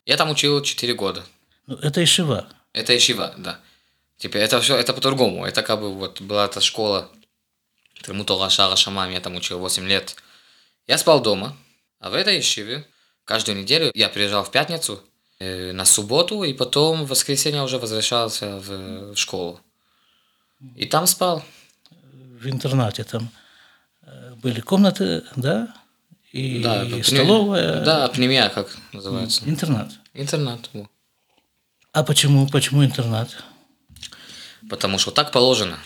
Я 0.07 0.17
там 0.17 0.31
учил 0.31 0.63
4 0.63 0.95
года. 0.95 1.25
Ну, 1.67 1.77
это 1.77 2.03
Ишива. 2.03 2.47
Это 2.73 2.97
Ишива, 2.97 3.35
да. 3.39 3.61
Теперь 4.19 4.43
это 4.43 4.61
все, 4.61 4.77
это 4.77 4.93
по-другому. 4.93 5.45
Это 5.45 5.63
как 5.63 5.81
бы 5.81 5.93
вот 5.95 6.21
была 6.21 6.47
эта 6.47 6.61
школа 6.61 7.09
Тремутора 8.03 8.51
Шара 8.51 8.77
Шамам, 8.77 9.11
я 9.11 9.21
там 9.21 9.35
учил 9.37 9.59
8 9.59 9.87
лет. 9.87 10.17
Я 10.87 10.99
спал 10.99 11.23
дома, 11.23 11.57
а 12.01 12.11
в 12.11 12.15
этой 12.15 12.41
Ишиве 12.41 12.87
каждую 13.25 13.59
неделю 13.59 13.91
я 13.95 14.09
приезжал 14.09 14.45
в 14.45 14.51
пятницу 14.51 15.03
э, 15.39 15.73
на 15.73 15.85
субботу, 15.85 16.45
и 16.45 16.53
потом 16.53 17.05
в 17.05 17.09
воскресенье 17.09 17.63
уже 17.63 17.79
возвращался 17.79 18.59
в, 18.59 19.13
в 19.15 19.17
школу. 19.17 19.61
И 20.77 20.87
там 20.87 21.07
спал. 21.07 21.43
В 21.91 22.47
интернате 22.47 23.05
там 23.05 23.31
э, 24.03 24.35
были 24.35 24.61
комнаты, 24.61 25.25
да? 25.37 25.75
И, 26.35 26.61
Да, 26.63 26.85
пне- 26.85 27.05
столовая. 27.05 27.85
Да, 27.85 28.09
пневмия, 28.09 28.49
как 28.49 28.67
называется. 28.93 29.43
Интернат. 29.47 29.93
Интернат. 30.15 30.69
А 31.93 32.03
почему? 32.03 32.49
Почему 32.49 32.85
интернат? 32.85 33.31
Потому 34.69 34.99
что 34.99 35.13
так 35.13 35.31
положено. 35.31 35.79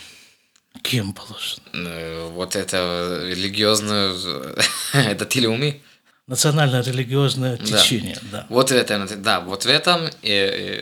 Кем 0.83 1.13
положено? 1.13 1.63
Э, 1.75 2.29
Вот 2.31 2.57
это 2.57 3.21
религиозное, 3.27 4.15
это 4.95 5.27
тилеуми. 5.27 5.83
Национально-религиозное 6.27 7.59
течение, 7.59 8.19
да. 8.33 8.47
Вот 8.49 8.71
в 8.71 8.75
этом, 8.75 9.07
да, 9.23 9.41
вот 9.41 9.65
в 9.65 9.69
этом, 9.69 10.09
и, 10.23 10.31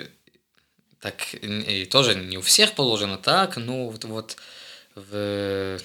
и 0.00 0.08
так 1.00 1.34
и 1.34 1.84
тоже 1.86 2.14
не 2.14 2.36
у 2.38 2.40
всех 2.42 2.72
положено 2.74 3.16
так, 3.16 3.56
ну 3.56 3.90
вот, 3.90 4.04
вот 4.04 4.36
в, 4.94 5.78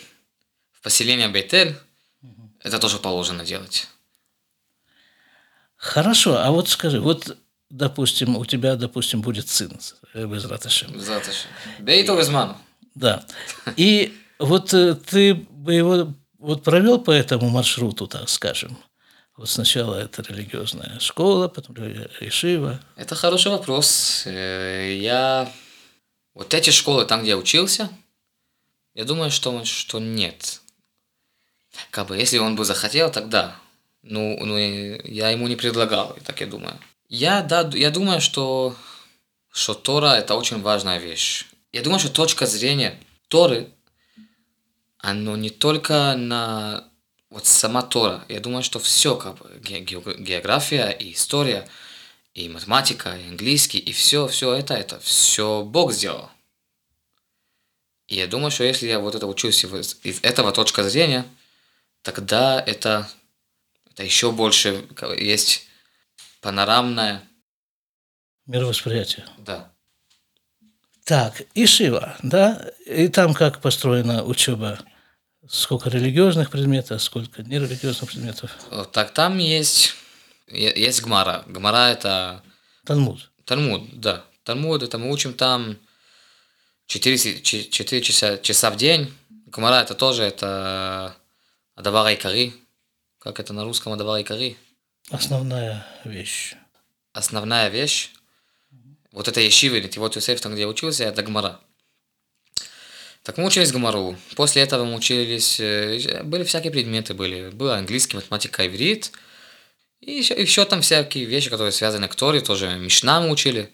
в 0.73 0.81
поселении 0.83 1.27
Бейтель 1.27 1.75
это 2.63 2.79
тоже 2.79 2.97
положено 2.97 3.43
делать. 3.43 3.87
Хорошо, 5.75 6.37
а 6.37 6.51
вот 6.51 6.69
скажи, 6.69 6.99
вот, 6.99 7.37
допустим, 7.69 8.37
у 8.37 8.45
тебя, 8.45 8.75
допустим, 8.75 9.21
будет 9.21 9.49
сын 9.49 9.71
э, 10.13 10.25
без 10.25 10.45
Раташем. 10.45 10.91
Бейтов 11.79 12.19
из 12.19 12.29
мамы. 12.29 12.55
Да. 12.93 13.25
И 13.77 14.13
вот 14.37 14.73
э, 14.73 14.93
ты 14.93 15.33
бы 15.33 15.73
его 15.73 16.13
вот 16.37 16.63
провел 16.63 16.99
по 16.99 17.11
этому 17.11 17.49
маршруту, 17.49 18.07
так 18.07 18.29
скажем. 18.29 18.77
Вот 19.37 19.49
сначала 19.49 19.95
это 19.95 20.21
религиозная 20.21 20.99
школа, 20.99 21.47
потом 21.47 21.75
Ишива. 22.19 22.79
Это 22.95 23.15
хороший 23.15 23.51
вопрос. 23.51 24.23
Э, 24.25 24.95
Я... 24.99 25.51
Вот 26.33 26.53
эти 26.53 26.69
школы, 26.69 27.05
там, 27.05 27.21
где 27.21 27.31
я 27.31 27.37
учился, 27.37 27.89
я 28.93 29.03
думаю, 29.03 29.31
что, 29.31 29.65
что 29.65 29.99
нет. 29.99 30.61
Как 31.89 32.07
бы, 32.07 32.17
если 32.17 32.37
он 32.37 32.55
бы 32.55 32.65
захотел, 32.65 33.11
тогда. 33.11 33.55
Ну, 34.03 34.37
ну, 34.45 34.57
я 34.57 35.29
ему 35.29 35.47
не 35.47 35.55
предлагал, 35.55 36.17
так 36.25 36.41
я 36.41 36.47
думаю. 36.47 36.77
Я, 37.07 37.41
да, 37.41 37.69
я 37.73 37.91
думаю, 37.91 38.21
что, 38.21 38.75
что 39.51 39.73
Тора– 39.73 40.15
это 40.17 40.35
очень 40.35 40.61
важная 40.61 40.97
вещь. 40.97 41.45
Я 41.71 41.81
думаю, 41.81 41.99
что 41.99 42.09
точка 42.09 42.45
зрения 42.45 42.99
Торы, 43.27 43.69
оно 44.97 45.35
не 45.37 45.49
только 45.49 46.15
на 46.15 46.87
вот 47.29 47.45
сама 47.45 47.81
Тора. 47.81 48.25
Я 48.27 48.39
думаю, 48.39 48.63
что 48.63 48.79
все, 48.79 49.15
как 49.15 49.37
бы, 49.37 49.59
ге- 49.63 49.79
геог- 49.81 50.19
география 50.19 50.89
и 50.89 51.13
история, 51.13 51.67
и 52.33 52.49
математика, 52.49 53.17
и 53.17 53.29
английский, 53.29 53.79
и 53.79 53.91
все, 53.93 54.27
все 54.27 54.53
это, 54.53 54.73
это 54.73 54.99
все 54.99 55.63
Бог 55.63 55.93
сделал. 55.93 56.29
И 58.07 58.15
я 58.15 58.27
думаю, 58.27 58.51
что 58.51 58.63
если 58.65 58.87
я 58.87 58.99
вот 58.99 59.15
это 59.15 59.27
учусь 59.27 59.63
из 59.63 60.19
этого 60.21 60.51
точка 60.51 60.83
зрения, 60.89 61.25
тогда 62.01 62.61
это, 62.65 63.07
это 63.89 64.03
еще 64.03 64.31
больше 64.31 64.87
есть 65.17 65.67
панорамное, 66.41 67.23
Мировосприятие. 68.47 69.25
да. 69.37 69.71
Так, 71.05 71.41
Ишива, 71.55 72.15
да? 72.21 72.71
И 72.85 73.07
там 73.07 73.33
как 73.33 73.59
построена 73.61 74.23
учеба? 74.23 74.79
Сколько 75.49 75.89
религиозных 75.89 76.51
предметов, 76.51 77.01
сколько 77.01 77.41
нерелигиозных 77.43 78.11
предметов? 78.11 78.51
Вот 78.69 78.91
Так 78.91 79.11
там 79.11 79.37
есть, 79.39 79.95
есть 80.47 81.01
Гмара. 81.01 81.43
Гмара 81.47 81.89
это 81.89 82.43
Талмуд. 82.85 83.31
Талмуд, 83.45 83.99
да. 83.99 84.23
Талмуд, 84.43 84.83
это 84.83 84.97
мы 84.97 85.11
учим 85.11 85.33
там 85.33 85.77
4, 86.87 87.41
4 87.41 88.01
часа, 88.01 88.37
часа 88.37 88.69
в 88.69 88.77
день. 88.77 89.11
Гмара 89.47 89.81
это 89.81 89.95
тоже, 89.95 90.23
это 90.23 91.15
Адавара 91.75 92.13
Икари. 92.13 92.53
Как 93.19 93.39
это 93.39 93.53
на 93.53 93.63
русском 93.63 93.93
Адавара 93.93 94.21
Икари? 94.21 94.57
Основная 95.09 95.85
вещь. 96.05 96.55
Основная 97.13 97.69
вещь. 97.69 98.11
Вот 99.11 99.27
это 99.27 99.41
Ешива, 99.41 99.75
или 99.75 99.89
вот 99.97 100.15
Юсеф, 100.15 100.39
там, 100.39 100.53
где 100.53 100.61
я 100.61 100.67
учился, 100.67 101.03
это 101.03 101.21
Гмара. 101.21 101.59
Так 103.23 103.37
мы 103.37 103.45
учились 103.45 103.71
Гмару. 103.71 104.15
После 104.35 104.61
этого 104.63 104.83
мы 104.85 104.95
учились... 104.95 105.59
э, 105.59 106.23
Были 106.23 106.43
всякие 106.43 106.71
предметы, 106.71 107.13
были. 107.13 107.49
Был 107.49 107.69
английский, 107.71 108.15
математика, 108.15 108.65
иврит. 108.65 109.11
И 109.99 110.11
еще, 110.13 110.33
еще 110.33 110.65
там 110.65 110.81
всякие 110.81 111.25
вещи, 111.25 111.49
которые 111.49 111.71
связаны 111.71 112.07
к 112.07 112.15
Торе, 112.15 112.41
тоже 112.41 112.69
Мишна 112.79 113.21
мы 113.21 113.29
учили. 113.29 113.69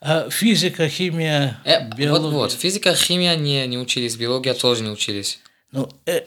А 0.00 0.30
физика, 0.30 0.88
химия, 0.88 1.60
Э, 1.64 1.86
биология? 1.94 2.30
Вот, 2.30 2.32
вот, 2.32 2.52
физика, 2.52 2.94
химия 2.94 3.36
не, 3.36 3.66
не 3.66 3.76
учились, 3.78 4.16
биология 4.16 4.54
тоже 4.54 4.82
не 4.82 4.90
учились. 4.90 5.40
Ну, 5.72 5.90
э, 6.06 6.22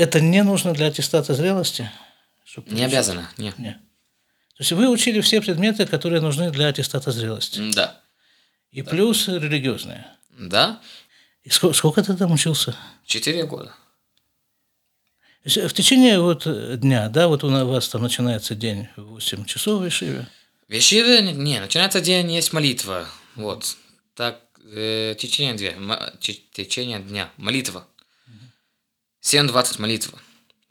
это 0.00 0.20
не 0.20 0.42
нужно 0.42 0.72
для 0.72 0.86
аттестата 0.86 1.34
зрелости? 1.34 1.90
Чтоб 2.44 2.70
Не 2.70 2.84
обязано, 2.84 3.30
не. 3.36 3.52
Не. 3.58 3.72
То 3.72 4.62
есть 4.62 4.72
вы 4.72 4.88
учили 4.88 5.20
все 5.20 5.40
предметы, 5.40 5.86
которые 5.86 6.20
нужны 6.20 6.50
для 6.50 6.68
аттестата 6.68 7.10
зрелости. 7.12 7.70
Да. 7.74 8.00
И 8.72 8.82
плюс 8.82 9.28
религиозные. 9.28 10.06
Да, 10.30 10.80
И 11.42 11.50
сколько, 11.50 11.76
сколько 11.76 12.02
ты 12.02 12.16
там 12.16 12.32
учился? 12.32 12.74
четыре 13.04 13.44
года. 13.44 13.74
Есть 15.44 15.56
В 15.56 15.72
течение 15.72 16.20
вот 16.20 16.46
дня, 16.80 17.08
да, 17.08 17.28
вот 17.28 17.44
у 17.44 17.50
вас 17.66 17.88
там 17.88 18.02
начинается 18.02 18.54
день 18.54 18.88
в 18.96 19.02
8 19.02 19.44
часов 19.44 19.82
в 19.82 19.88
Ишиве. 19.88 20.26
Вещивы, 20.68 21.20
не, 21.32 21.60
начинается 21.60 22.00
день, 22.00 22.30
есть 22.32 22.52
молитва. 22.52 23.06
Вот. 23.34 23.76
Так, 24.14 24.40
э, 24.72 25.14
течение 25.18 25.54
дня, 25.54 26.12
течение 26.20 27.00
дня, 27.00 27.30
молитва. 27.36 27.86
7.20 29.22 29.80
молитва. 29.80 30.18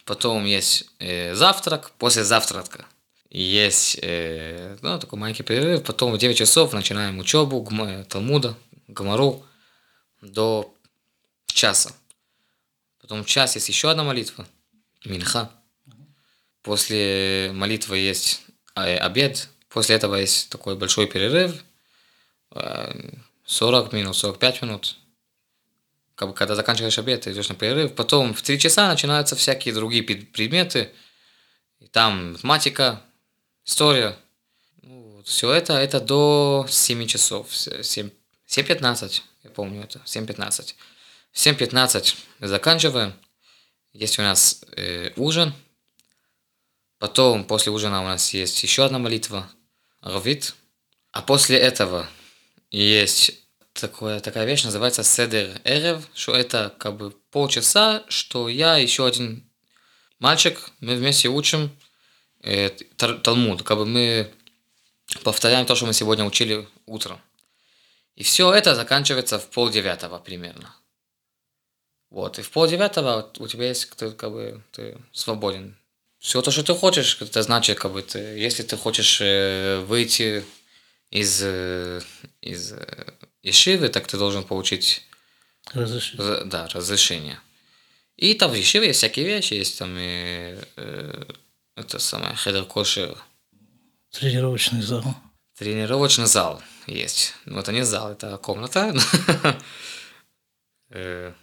Потом 0.06 0.46
есть 0.46 0.86
э, 1.00 1.36
завтрак, 1.36 1.92
после 1.98 2.24
завтрака. 2.24 2.86
Есть 3.30 4.00
э, 4.02 4.78
ну, 4.82 4.98
такой 5.00 5.20
маленький 5.20 5.44
перерыв. 5.44 5.84
Потом 5.84 6.12
в 6.14 6.18
9 6.18 6.36
часов 6.38 6.74
начинаем 6.74 7.20
учебу 7.20 7.62
гм- 7.62 8.06
Талмуда, 8.06 8.56
Гамару 8.88 9.46
до 10.22 10.74
часа. 11.46 11.92
Потом 13.02 13.24
час 13.24 13.56
есть 13.56 13.70
еще 13.70 13.92
одна 13.92 14.04
молитва, 14.04 14.48
Минха. 15.06 15.52
После 16.64 17.52
молитвы 17.54 17.98
есть 18.00 18.42
э, 18.76 18.98
обед. 18.98 19.50
После 19.70 19.96
этого 19.96 20.16
есть 20.16 20.50
такой 20.50 20.76
большой 20.76 21.06
перерыв. 21.08 21.64
э, 22.52 23.12
40 23.46 23.94
минут, 23.94 24.16
45 24.16 24.62
минут. 24.64 24.98
Как 26.20 26.28
бы, 26.28 26.34
когда 26.34 26.54
заканчиваешь 26.54 27.00
обед, 27.00 27.22
ты 27.22 27.32
идешь 27.32 27.48
на 27.48 27.56
перерыв. 27.56 27.96
Потом 27.96 28.34
в 28.34 28.42
3 28.42 28.60
часа 28.60 28.90
начинаются 28.90 29.38
всякие 29.38 29.74
другие 29.74 30.04
предметы. 30.04 30.94
И 31.80 31.88
там 31.88 32.34
математика, 32.34 33.02
история. 33.64 34.18
Ну, 34.82 35.24
все 35.24 35.50
это, 35.54 35.76
это 35.76 36.02
до 36.02 36.66
7 36.68 37.08
часов. 37.08 37.56
С- 37.56 37.84
7, 37.84 38.10
7.15, 38.50 39.22
я 39.46 39.50
помню 39.52 39.82
это, 39.82 40.00
7.15. 40.00 40.76
В 41.32 41.38
7.15 41.38 42.16
мы 42.40 42.48
заканчиваем. 42.50 43.14
Есть 43.94 44.20
у 44.20 44.22
нас 44.22 44.66
э, 44.76 45.14
ужин. 45.16 45.54
Потом, 46.98 47.46
после 47.46 47.72
ужина 47.72 48.02
у 48.02 48.06
нас 48.06 48.34
есть 48.34 48.62
еще 48.62 48.84
одна 48.84 49.00
молитва, 49.00 49.50
Равит. 50.02 50.54
А 51.14 51.22
после 51.22 51.58
этого 51.58 52.10
есть 52.72 53.40
такое, 53.80 54.20
такая 54.20 54.46
вещь, 54.46 54.64
называется 54.64 55.04
Седер 55.04 55.62
Эрев, 55.64 56.08
что 56.14 56.36
это 56.36 56.74
как 56.78 56.98
бы 56.98 57.12
полчаса, 57.32 58.04
что 58.08 58.50
я 58.50 58.78
еще 58.78 59.06
один 59.06 59.44
мальчик, 60.20 60.70
мы 60.80 60.96
вместе 60.96 61.30
учим 61.30 61.72
э, 62.42 62.70
Талмуд, 62.70 63.64
как 63.64 63.78
бы 63.78 63.86
мы 63.86 64.32
повторяем 65.24 65.66
то, 65.66 65.76
что 65.76 65.86
мы 65.86 65.94
сегодня 65.94 66.26
учили 66.26 66.68
утром. 66.86 67.20
И 68.16 68.24
все 68.24 68.54
это 68.54 68.76
заканчивается 68.76 69.40
в 69.40 69.50
полдевятого 69.50 70.20
примерно. 70.20 70.76
Вот, 72.10 72.40
и 72.40 72.42
в 72.42 72.50
полдевятого 72.50 73.32
у 73.38 73.48
тебя 73.48 73.68
есть, 73.68 73.90
ты, 73.96 74.12
как 74.12 74.32
бы, 74.32 74.64
ты 74.72 74.98
свободен. 75.14 75.78
Все 76.18 76.42
то, 76.42 76.52
что 76.52 76.64
ты 76.64 76.74
хочешь, 76.74 77.18
это 77.22 77.42
значит, 77.44 77.80
как 77.80 77.94
бы, 77.94 78.02
ты, 78.02 78.20
если 78.20 78.64
ты 78.64 78.76
хочешь 78.76 79.22
э, 79.22 79.80
выйти 79.88 80.44
из, 81.12 81.42
э, 81.44 82.02
из 83.42 83.56
Ешивы, 83.56 83.90
так 83.90 84.08
ты 84.08 84.18
должен 84.18 84.44
получить 84.44 85.04
Разрешите. 85.74 86.22
Р- 86.24 86.46
да, 86.46 86.68
разрешение. 86.68 87.40
И 88.16 88.34
там 88.34 88.52
в 88.52 88.56
Ешиве 88.56 88.88
есть 88.88 89.00
всякие 89.00 89.26
вещи, 89.26 89.54
есть 89.54 89.78
там 89.80 89.96
и, 89.98 90.58
э, 90.78 91.24
это 91.76 92.00
самое, 92.00 92.36
хедер 92.36 92.66
кошер, 92.66 93.18
Тренировочный 94.12 94.82
зал. 94.82 95.04
тренировочный 95.58 96.26
зал 96.26 96.62
есть. 96.88 97.34
Ну, 97.46 97.60
это 97.60 97.72
не 97.72 97.84
зал, 97.86 98.12
это 98.12 98.38
комната. 98.38 98.94
Э, 100.92 101.34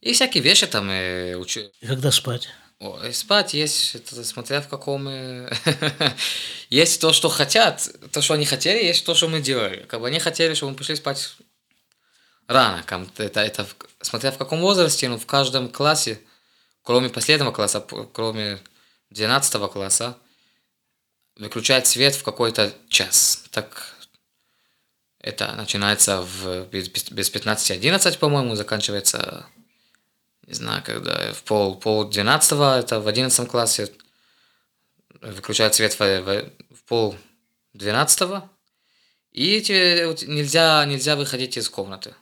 И 0.00 0.12
всякие 0.14 0.42
вещи 0.42 0.66
там, 0.66 0.88
э, 0.90 1.34
учу- 1.36 1.70
И 1.80 1.86
когда 1.86 2.10
спать? 2.10 2.48
О, 2.80 2.98
и 3.04 3.12
спать 3.12 3.52
есть, 3.52 3.94
это 3.94 4.24
смотря 4.24 4.62
в 4.62 4.68
каком... 4.68 5.06
э, 5.06 5.52
есть 6.70 6.98
то, 6.98 7.12
что 7.12 7.28
хотят, 7.28 7.86
то, 8.10 8.22
что 8.22 8.32
они 8.32 8.46
хотели, 8.46 8.82
есть 8.82 9.04
то, 9.04 9.14
что 9.14 9.28
мы 9.28 9.42
делали. 9.42 9.84
Как 9.86 10.00
бы 10.00 10.08
они 10.08 10.18
хотели, 10.18 10.54
чтобы 10.54 10.72
мы 10.72 10.78
пошли 10.78 10.96
спать 10.96 11.36
рано. 12.46 12.82
Это, 13.18 13.40
это 13.40 13.66
смотря 14.00 14.32
в 14.32 14.38
каком 14.38 14.62
возрасте, 14.62 15.10
ну, 15.10 15.18
в 15.18 15.26
каждом 15.26 15.68
классе, 15.68 16.22
кроме 16.82 17.10
последнего 17.10 17.52
класса, 17.52 17.84
кроме 18.14 18.58
12 19.10 19.70
класса, 19.70 20.16
выключать 21.36 21.86
свет 21.86 22.14
в 22.14 22.22
какой-то 22.22 22.72
час. 22.88 23.44
Так 23.50 23.94
это 25.18 25.52
начинается 25.52 26.22
в, 26.22 26.64
без 26.68 26.88
15-11, 26.88 28.18
по-моему, 28.18 28.54
заканчивается 28.54 29.46
не 30.50 30.54
знаю, 30.54 30.82
когда 30.84 31.32
в 31.32 31.44
пол, 31.44 31.78
пол 31.78 32.04
двенадцатого, 32.08 32.76
это 32.76 32.98
в 32.98 33.06
одиннадцатом 33.06 33.46
классе, 33.46 33.92
выключают 35.20 35.74
свет 35.76 35.92
в, 35.92 36.00
в- 36.00 36.50
в 36.74 36.82
пол 36.86 37.16
двенадцатого, 37.72 38.50
и 39.30 39.60
тебе 39.60 40.12
нельзя, 40.26 40.84
нельзя 40.86 41.14
выходить 41.14 41.56
из 41.56 41.70
комнаты. 41.70 42.16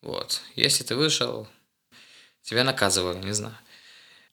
Вот. 0.00 0.40
Если 0.54 0.84
ты 0.84 0.96
вышел, 0.96 1.46
тебя 2.40 2.64
наказывали, 2.64 3.18
не 3.18 3.32
знаю. 3.32 3.58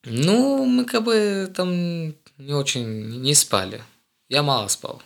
Ну, 0.03 0.63
мы 0.63 0.85
как 0.85 1.03
бы 1.03 1.51
там 1.53 2.15
не 2.37 2.53
очень 2.53 3.19
не 3.21 3.35
спали. 3.35 3.83
Я 4.29 4.41
мало 4.41 4.69
спал. 4.69 5.03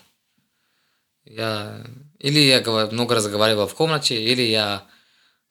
Я... 1.25 1.83
Или 2.19 2.39
я 2.39 2.61
много 2.91 3.15
разговаривал 3.15 3.65
в 3.65 3.73
комнате, 3.73 4.21
или 4.23 4.43
я 4.43 4.87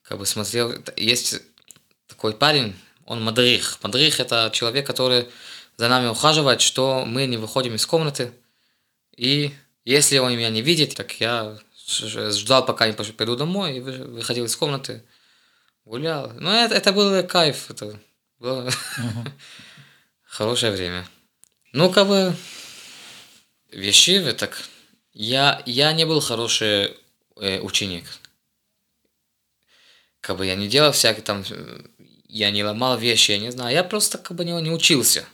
как 0.03 0.19
бы 0.19 0.25
смотрел... 0.25 0.73
Есть 0.95 1.41
такой 2.07 2.33
парень, 2.33 2.75
он 3.05 3.23
мадрих. 3.23 3.79
Мадрих– 3.83 4.19
это 4.21 4.49
человек, 4.53 4.85
который 4.87 5.29
за 5.77 5.89
нами 5.89 6.07
ухаживает, 6.07 6.61
что 6.61 7.05
мы 7.05 7.25
не 7.25 7.37
выходим 7.37 7.75
из 7.75 7.85
комнаты. 7.85 8.31
И 9.15 9.53
если 9.85 10.17
он 10.17 10.33
меня 10.35 10.49
не 10.49 10.61
видит, 10.61 10.95
так 10.95 11.19
я 11.19 11.57
ждал, 11.87 12.65
пока 12.65 12.89
пош- 12.89 13.13
пойду 13.13 13.35
домой, 13.35 13.77
и 13.77 13.79
вы- 13.79 14.05
выходил 14.05 14.45
из 14.45 14.55
комнаты, 14.55 15.03
гулял. 15.85 16.31
Ну, 16.33 16.49
это, 16.51 16.75
это 16.75 16.91
был 16.91 17.23
кайф, 17.27 17.69
это 17.69 17.99
было 18.39 18.69
хорошее 20.23 20.71
время. 20.71 21.07
Ну, 21.73 21.91
как 21.91 22.07
бы, 22.07 22.35
вещи, 23.71 24.19
так 24.33 24.61
я, 25.13 25.61
я 25.65 25.93
не 25.93 26.05
был 26.05 26.19
хороший 26.19 26.95
э, 27.37 27.59
ученик. 27.59 28.05
Как 30.19 30.37
бы 30.37 30.45
я 30.45 30.55
не 30.55 30.67
делал 30.67 30.91
всякие 30.91 31.23
там, 31.23 31.43
э, 31.49 31.81
я 32.27 32.51
не 32.51 32.63
ломал 32.63 32.97
вещи, 32.97 33.31
я 33.31 33.39
не 33.39 33.51
знаю, 33.51 33.73
я 33.73 33.83
просто 33.83 34.17
как 34.17 34.35
бы 34.35 34.45
не, 34.45 34.51
не 34.61 34.71
учился. 34.71 35.25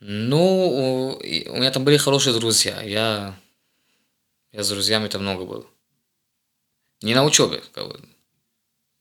Ну, 0.00 0.38
у, 0.38 1.16
у 1.18 1.56
меня 1.56 1.70
там 1.70 1.84
были 1.84 1.96
хорошие 1.96 2.38
друзья, 2.38 2.80
я, 2.82 3.38
я 4.52 4.62
с 4.62 4.68
друзьями 4.68 5.08
там 5.08 5.22
много 5.22 5.44
был. 5.44 5.66
Не 7.02 7.14
на 7.14 7.24
учебе, 7.24 7.62
как 7.72 7.88
бы, 7.88 8.00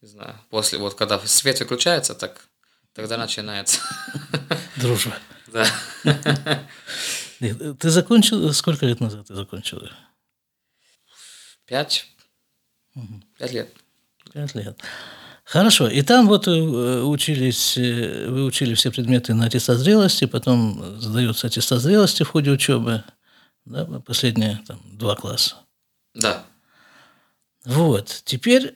не 0.01 0.07
знаю, 0.07 0.39
после, 0.49 0.79
вот 0.79 0.95
когда 0.95 1.19
свет 1.19 1.59
выключается, 1.59 2.15
так 2.15 2.47
тогда 2.93 3.17
начинается. 3.17 3.81
Дружба. 4.77 5.17
Да. 5.47 5.67
Ты 7.39 7.89
закончил, 7.89 8.51
сколько 8.53 8.85
лет 8.85 8.99
назад 8.99 9.27
ты 9.27 9.35
закончил? 9.35 9.81
Пять. 11.65 12.07
Пять 13.37 13.51
лет. 13.51 13.73
Пять 14.33 14.55
лет. 14.55 14.81
Хорошо. 15.45 15.87
И 15.87 16.01
там 16.01 16.27
вот 16.27 16.47
э, 16.47 16.51
учились, 16.51 17.77
э, 17.77 18.27
вы 18.29 18.45
учили 18.45 18.73
все 18.73 18.91
предметы 18.91 19.35
на 19.35 19.45
аттестат 19.45 19.77
зрелости, 19.77 20.25
потом 20.25 20.99
сдается 20.99 21.45
аттестат 21.47 21.81
зрелости 21.81 22.23
в 22.23 22.29
ходе 22.29 22.49
учебы, 22.49 23.03
да, 23.65 23.85
последние 24.05 24.59
там, 24.67 24.81
два 24.83 25.15
класса. 25.15 25.57
Да. 26.15 26.43
Вот. 27.63 28.23
Теперь, 28.25 28.75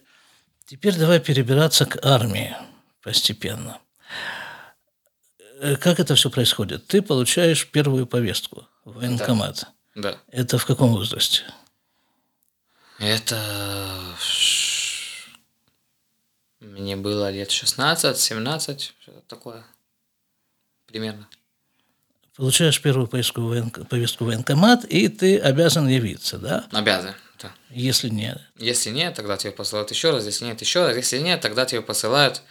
теперь 0.66 0.96
давай 0.96 1.20
перебираться 1.20 1.88
к 1.88 2.06
армии 2.06 2.56
постепенно. 3.02 3.80
Э, 5.60 5.76
Как 5.76 6.00
это 6.00 6.14
все 6.14 6.30
происходит? 6.30 6.86
Ты 6.86 7.02
получаешь 7.02 7.68
первую 7.68 8.06
повестку 8.06 8.68
в 8.86 8.94
военкомат. 8.98 9.66
Да. 9.96 10.18
Это 10.32 10.60
в 10.60 10.66
каком 10.68 10.92
возрасте? 10.92 11.42
Это... 13.00 13.40
Мне 16.60 16.96
было 16.96 17.32
лет 17.32 17.52
16, 17.52 18.18
17, 18.18 18.94
что-то 19.02 19.22
такое. 19.28 19.66
Примерно. 20.86 21.28
Получаешь 22.36 22.82
первую 22.82 23.08
повестку 23.08 23.42
в, 23.42 23.50
военк- 23.54 23.86
повестку 23.88 24.24
в 24.24 24.28
военкомат, 24.28 24.86
и 24.86 25.08
ты 25.08 25.38
обязан 25.40 25.88
явиться, 25.88 26.38
да? 26.38 26.68
Обязан. 26.72 27.14
Да. 27.42 27.52
Если 27.70 28.10
нет. 28.10 28.42
Если 28.58 28.90
нет, 28.90 29.16
тогда 29.16 29.38
тебя 29.38 29.52
посылают 29.52 29.92
еще 29.92 30.12
раз. 30.12 30.26
Если 30.26 30.46
нет, 30.46 30.60
еще 30.62 30.86
раз. 30.86 30.96
Если 30.96 31.20
нет, 31.20 31.42
тогда 31.42 31.66
тебя 31.66 31.82
посылают 31.82 32.42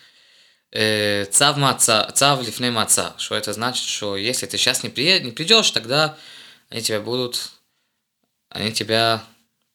э, 0.73 1.27
цав 1.27 1.57
маца, 1.59 2.11
цав 2.15 2.43
лифней 2.47 2.71
маца. 2.71 3.15
Что 3.19 3.35
это 3.35 3.53
значит, 3.53 3.85
что 3.85 4.17
если 4.17 4.47
ты 4.47 4.57
сейчас 4.57 4.83
не, 4.83 4.89
приед, 4.89 5.25
не 5.25 5.33
придешь, 5.33 5.71
тогда 5.71 6.17
они 6.71 6.81
тебя 6.81 7.01
будут, 7.01 7.51
они 8.49 8.73
тебя 8.73 9.23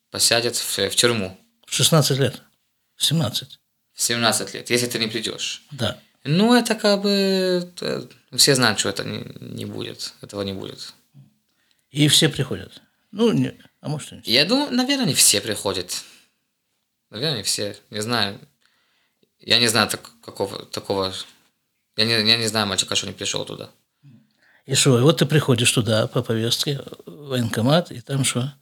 посадят 0.10 0.56
в, 0.56 0.78
в 0.78 0.96
тюрьму 0.96 1.40
В 1.68 1.74
16 1.74 2.18
лет. 2.18 2.42
В 2.96 3.06
17. 3.06 3.60
В 3.94 4.02
17 4.02 4.54
лет, 4.54 4.70
если 4.70 4.88
ты 4.88 5.00
не 5.00 5.08
придешь. 5.08 5.64
Да. 5.72 6.00
Ну, 6.24 6.54
это 6.54 6.76
как 6.76 7.02
бы... 7.02 7.70
э, 7.82 8.02
Все 8.36 8.56
знают, 8.56 8.80
что 8.80 8.90
это 8.90 9.04
не, 9.04 9.26
не 9.40 9.66
будет. 9.66 10.14
Этого 10.22 10.42
не 10.42 10.54
будет. 10.54 10.94
И 11.92 12.08
все 12.08 12.30
приходят. 12.30 12.82
Ну, 13.12 13.32
не, 13.32 13.54
а 13.82 13.90
может 13.90 14.12
и 14.14 14.16
не. 14.16 14.22
Я 14.26 14.46
думаю, 14.46 14.72
наверное, 14.72 15.06
не 15.06 15.14
все 15.14 15.42
приходят. 15.42 16.04
Наверное, 17.10 17.38
не 17.40 17.44
все. 17.44 17.76
Не 17.90 18.02
знаю. 18.02 18.40
Я 19.40 19.60
не 19.60 19.68
знаю 19.68 19.90
так, 19.90 20.10
какого, 20.24 20.66
такого... 20.66 21.14
Я 21.98 22.06
не, 22.06 22.14
я 22.14 22.38
не 22.38 22.48
знаю 22.48 22.66
мальчика, 22.68 22.96
что 22.96 23.06
не 23.08 23.14
пришел 23.14 23.46
туда. 23.46 23.70
И 24.66 24.76
что, 24.76 24.98
и 24.98 25.02
вот 25.02 25.18
ты 25.20 25.26
приходишь 25.26 25.72
туда 25.72 26.08
по 26.08 26.24
повестке, 26.24 26.82
в 27.06 27.28
военкомат, 27.28 27.92
и 27.92 28.00
там 28.00 28.24
что? 28.24 28.54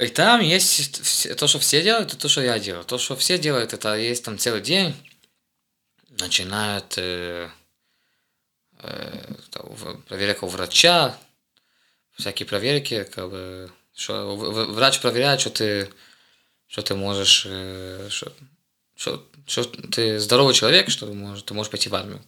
И 0.00 0.08
там 0.08 0.40
есть 0.40 1.36
то, 1.36 1.46
что 1.46 1.58
все 1.58 1.82
делают, 1.82 2.14
и 2.14 2.16
то, 2.16 2.26
что 2.28 2.40
я 2.40 2.58
делаю. 2.58 2.84
То, 2.84 2.96
что 2.96 3.16
все 3.16 3.36
делают, 3.36 3.74
это 3.74 3.96
есть 3.96 4.24
там 4.24 4.38
целый 4.38 4.62
день. 4.62 4.94
Начинают 6.18 6.94
э, 6.96 7.50
э, 8.78 9.34
проверка 10.08 10.44
у 10.44 10.48
врача, 10.48 11.18
всякие 12.12 12.46
проверки, 12.46 13.04
как 13.04 13.30
бы, 13.30 13.70
что 13.94 14.36
врач 14.36 15.00
проверяет, 15.00 15.42
что 15.42 15.50
ты, 15.50 15.90
что 16.66 16.80
ты 16.80 16.94
можешь, 16.94 17.44
э, 17.46 18.08
что, 18.08 18.34
что, 18.96 19.26
что 19.44 19.64
ты 19.64 20.18
здоровый 20.18 20.54
человек, 20.54 20.88
что 20.88 21.06
ты 21.06 21.12
можешь, 21.12 21.42
ты 21.42 21.52
можешь 21.52 21.70
пойти 21.70 21.90
в 21.90 21.94
армию. 21.94 22.24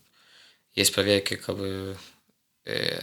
Есть 0.74 0.92
проверки, 0.92 1.36
как 1.36 1.56
бы, 1.56 1.96
э, 2.66 3.02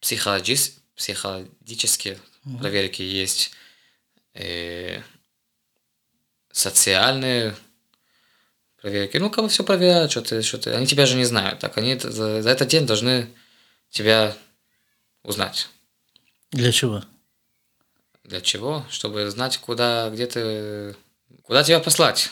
психологис- 0.00 0.78
психологические 0.94 2.18
проверки 2.58 3.02
есть, 3.02 3.50
э, 4.36 5.00
социальные 6.52 7.54
проверки. 8.80 9.16
Ну, 9.16 9.30
как 9.30 9.44
бы 9.44 9.50
все 9.50 9.64
проверяют, 9.64 10.10
что 10.10 10.22
ты, 10.22 10.42
что 10.42 10.58
ты. 10.58 10.70
Они 10.70 10.86
тебя 10.86 11.06
же 11.06 11.16
не 11.16 11.24
знают. 11.24 11.58
Так, 11.58 11.76
они 11.78 11.98
за, 11.98 12.42
за 12.42 12.50
этот 12.50 12.68
день 12.68 12.86
должны 12.86 13.28
тебя 13.90 14.36
узнать. 15.22 15.68
Для 16.52 16.72
чего? 16.72 17.02
Для 18.24 18.40
чего? 18.40 18.84
Чтобы 18.90 19.28
знать, 19.30 19.58
куда, 19.58 20.10
где 20.10 20.26
ты, 20.26 20.96
куда 21.42 21.64
тебя 21.64 21.80
послать. 21.80 22.30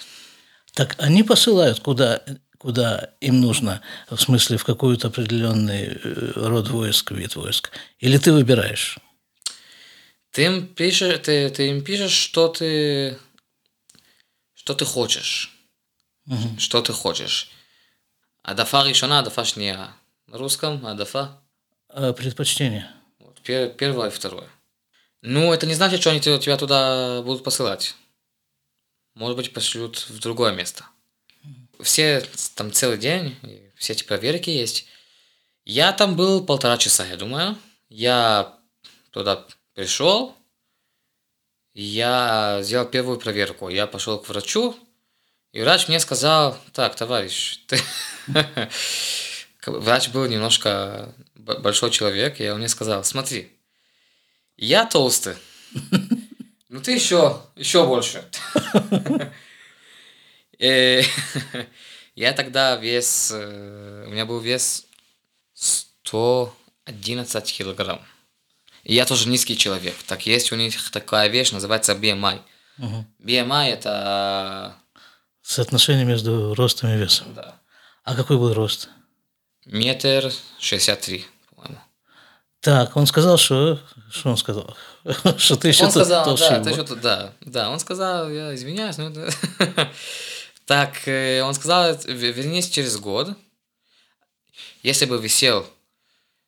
Так 0.75 0.97
они 0.99 1.23
посылают 1.23 1.81
куда, 1.81 2.23
куда 2.59 3.11
им 3.21 3.41
нужно, 3.41 3.81
в 4.11 4.19
смысле 4.19 4.57
в 4.57 4.65
какой-то 4.65 5.09
определенный 5.09 6.01
э, 6.03 6.33
род 6.35 6.69
войск, 6.69 7.13
вид 7.13 7.37
войск. 7.37 7.71
Или 8.01 8.19
ты 8.19 8.33
выбираешь? 8.33 8.99
Ты 10.35 10.47
им 10.47 10.67
пишешь, 10.67 11.21
ты, 11.23 11.49
ты 11.49 11.69
им 11.69 11.85
пишешь, 11.85 12.11
что 12.11 12.49
ты, 12.49 13.17
что 14.55 14.75
ты 14.75 14.85
хочешь. 14.85 15.57
Мгм. 16.27 16.59
Что 16.59 16.83
ты 16.83 16.93
хочешь. 16.93 17.51
Адафа 18.43 18.85
решена, 18.85 19.21
адафа 19.21 19.45
шния. 19.45 19.95
На 20.27 20.39
русском 20.39 20.85
адафа. 20.85 21.41
А 21.89 22.13
предпочтение? 22.13 22.91
Вот, 23.21 23.39
пер- 23.45 23.73
первое 23.77 24.09
и 24.09 24.11
второе. 24.11 24.49
Ну, 25.23 25.53
это 25.53 25.67
не 25.67 25.75
значит, 25.75 26.01
что 26.01 26.11
они 26.11 26.21
те- 26.21 26.37
тебя 26.41 26.57
туда 26.57 27.23
будут 27.23 27.45
посылать. 27.45 27.95
Может 29.15 29.37
быть, 29.37 29.53
пошлют 29.53 29.99
в 30.11 30.19
другое 30.19 30.53
место. 30.53 30.85
Все 31.81 32.27
там 32.57 32.73
целый 32.73 32.99
день, 32.99 33.37
все 33.77 33.93
эти 33.93 34.03
проверки 34.03 34.51
есть. 34.51 34.87
Я 35.65 35.93
там 35.93 36.17
был 36.17 36.45
полтора 36.45 36.77
часа, 36.77 37.07
я 37.07 37.17
думаю. 37.17 37.57
Я 37.89 38.59
туда 39.13 39.47
пришел, 39.75 40.35
я 41.75 42.61
сделал 42.63 42.87
первую 42.87 43.19
проверку. 43.19 43.69
Я 43.69 43.87
пошел 43.87 44.19
к 44.19 44.29
врачу, 44.29 44.77
и 45.53 45.61
врач 45.61 45.89
мне 45.89 46.01
сказал, 46.01 46.57
так, 46.73 46.97
товарищ, 46.97 47.59
ты... 47.67 47.79
Врач 49.67 50.11
был 50.11 50.27
немножко 50.27 51.15
большой 51.35 51.91
человек, 51.91 52.39
и 52.39 52.51
он 52.51 52.59
мне 52.59 52.69
сказал, 52.69 53.03
смотри, 53.03 53.51
я 54.57 54.85
толстый, 54.85 55.37
ну 56.69 56.83
ты 56.83 56.93
еще, 56.93 57.41
еще 57.57 57.87
больше. 57.87 58.29
Я 62.15 62.33
тогда 62.33 62.77
вес, 62.77 63.33
э, 63.35 64.05
у 64.07 64.11
меня 64.11 64.25
был 64.25 64.39
вес 64.39 64.87
111 65.55 67.53
килограмм. 67.53 68.01
И 68.85 68.95
я 68.95 69.07
тоже 69.07 69.29
низкий 69.29 69.57
человек. 69.57 69.95
Так 70.07 70.27
есть 70.27 70.53
у 70.53 70.57
них 70.57 70.91
такая 70.91 71.29
вещь, 71.29 71.53
называется 71.53 71.93
BMI. 71.95 72.41
Мгм. 72.79 73.07
BMI 73.21 73.71
это 73.73 74.75
Соотношение 75.43 76.05
между 76.05 76.55
ростом 76.55 76.91
и 76.91 76.97
весом. 76.97 77.35
да, 77.35 77.57
А 78.03 78.15
какой 78.15 78.37
был 78.39 78.53
рост? 78.55 78.89
метр 79.67 80.31
шестьдесят 80.59 81.01
три, 81.01 81.25
по-моему. 81.55 81.79
Так, 82.61 82.97
он 82.97 83.07
сказал, 83.07 83.37
что... 83.39 83.81
Что 84.11 84.31
он 84.31 84.37
сказал? 84.37 84.77
Что 85.39 85.57
ты 85.57 85.69
еще 85.69 85.85
Он 85.85 85.91
сказал, 85.91 86.25
толще 86.25 86.49
да, 86.49 86.55
его. 86.57 86.65
ты 86.65 86.73
что-то, 86.75 86.97
да, 86.97 87.33
да, 87.43 87.71
он 87.71 87.79
сказал, 87.81 88.31
я 88.31 88.55
извиняюсь, 88.55 88.97
но 88.99 89.11
Так, 90.67 91.07
э, 91.09 91.43
он 91.43 91.53
сказал, 91.55 91.95
«В- 91.95 92.07
вернись 92.07 92.71
через 92.71 92.97
год. 92.97 93.29
Если 94.83 95.05
бы 95.05 95.19
весел 95.21 95.67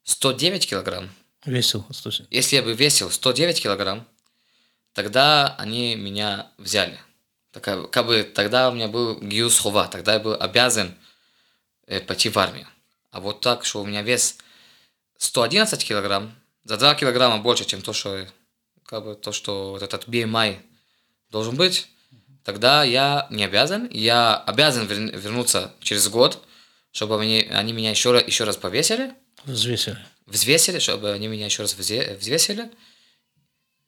109 0.04 0.66
килограмм, 0.66 1.10
Весил. 1.46 1.86
слушай. 1.92 2.26
если 2.30 2.56
я 2.56 2.62
бы 2.62 2.74
весил 2.74 3.10
109 3.10 3.62
килограмм, 3.62 4.06
тогда 4.92 5.54
они 5.58 5.94
меня 5.94 6.50
взяли. 6.58 6.98
Так, 7.52 7.90
как 7.90 8.06
бы 8.06 8.22
тогда 8.22 8.68
у 8.68 8.74
меня 8.74 8.88
был 8.88 9.18
гиус 9.20 9.58
хова, 9.58 9.88
тогда 9.88 10.14
я 10.14 10.18
был 10.18 10.34
обязан 10.34 10.94
э, 11.86 12.00
пойти 12.00 12.28
в 12.28 12.38
армию. 12.38 12.66
А 13.10 13.20
вот 13.20 13.40
так, 13.40 13.64
что 13.64 13.80
у 13.80 13.86
меня 13.86 14.02
вес 14.02 14.36
111 15.18 15.82
килограмм, 15.84 16.34
за 16.64 16.76
2 16.76 16.94
килограмма 16.96 17.38
больше, 17.38 17.64
чем 17.64 17.80
то, 17.80 17.92
что, 17.92 18.26
как 18.84 19.04
бы, 19.04 19.14
то, 19.14 19.32
что 19.32 19.70
вот 19.70 19.82
этот 19.82 20.06
BMI 20.08 20.58
должен 21.30 21.56
быть, 21.56 21.88
тогда 22.44 22.82
я 22.84 23.26
не 23.30 23.44
обязан, 23.44 23.88
я 23.90 24.36
обязан 24.36 24.86
вер- 24.86 25.16
вернуться 25.16 25.72
через 25.80 26.08
год, 26.08 26.44
чтобы 26.92 27.20
они, 27.20 27.48
они 27.50 27.72
меня 27.72 27.90
еще 27.90 28.12
раз, 28.12 28.24
еще 28.26 28.44
раз 28.44 28.56
повесили, 28.56 29.14
Взвесили. 29.44 29.98
Взвесили, 30.26 30.78
чтобы 30.78 31.12
они 31.12 31.28
меня 31.28 31.46
еще 31.46 31.62
раз 31.62 31.74
взвесили. 31.74 32.70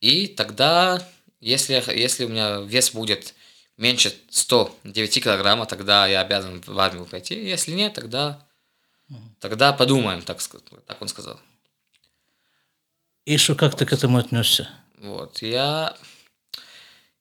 И 0.00 0.28
тогда, 0.28 1.06
если, 1.40 1.82
если 1.94 2.24
у 2.24 2.28
меня 2.28 2.60
вес 2.60 2.92
будет 2.92 3.34
меньше 3.76 4.14
109 4.30 5.24
килограмма, 5.24 5.66
тогда 5.66 6.06
я 6.06 6.20
обязан 6.20 6.60
в 6.60 6.78
армию 6.78 7.06
пойти. 7.06 7.34
Если 7.34 7.72
нет, 7.72 7.94
тогда, 7.94 8.46
тогда 9.40 9.72
подумаем, 9.72 10.22
так, 10.22 10.38
так 10.86 11.02
он 11.02 11.08
сказал. 11.08 11.40
И 13.24 13.36
что, 13.36 13.54
как 13.54 13.76
ты 13.76 13.84
к 13.84 13.92
этому 13.92 14.18
отнесся? 14.18 14.70
Вот, 14.98 15.42
я... 15.42 15.96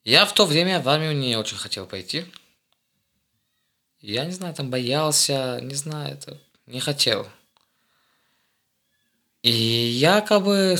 Я 0.03 0.25
в 0.25 0.33
то 0.33 0.45
время 0.45 0.79
в 0.79 0.87
армию 0.87 1.13
не 1.13 1.35
очень 1.35 1.57
хотел 1.57 1.85
пойти. 1.85 2.25
Я 3.99 4.23
не 4.23 4.31
знаю, 4.31 4.53
там 4.53 4.69
боялся, 4.69 5.59
не 5.61 5.75
знаю, 5.75 6.13
это 6.13 6.39
не 6.65 6.79
хотел. 6.79 7.27
И 9.43 9.51
я 9.51 10.21
как 10.21 10.43
бы... 10.43 10.77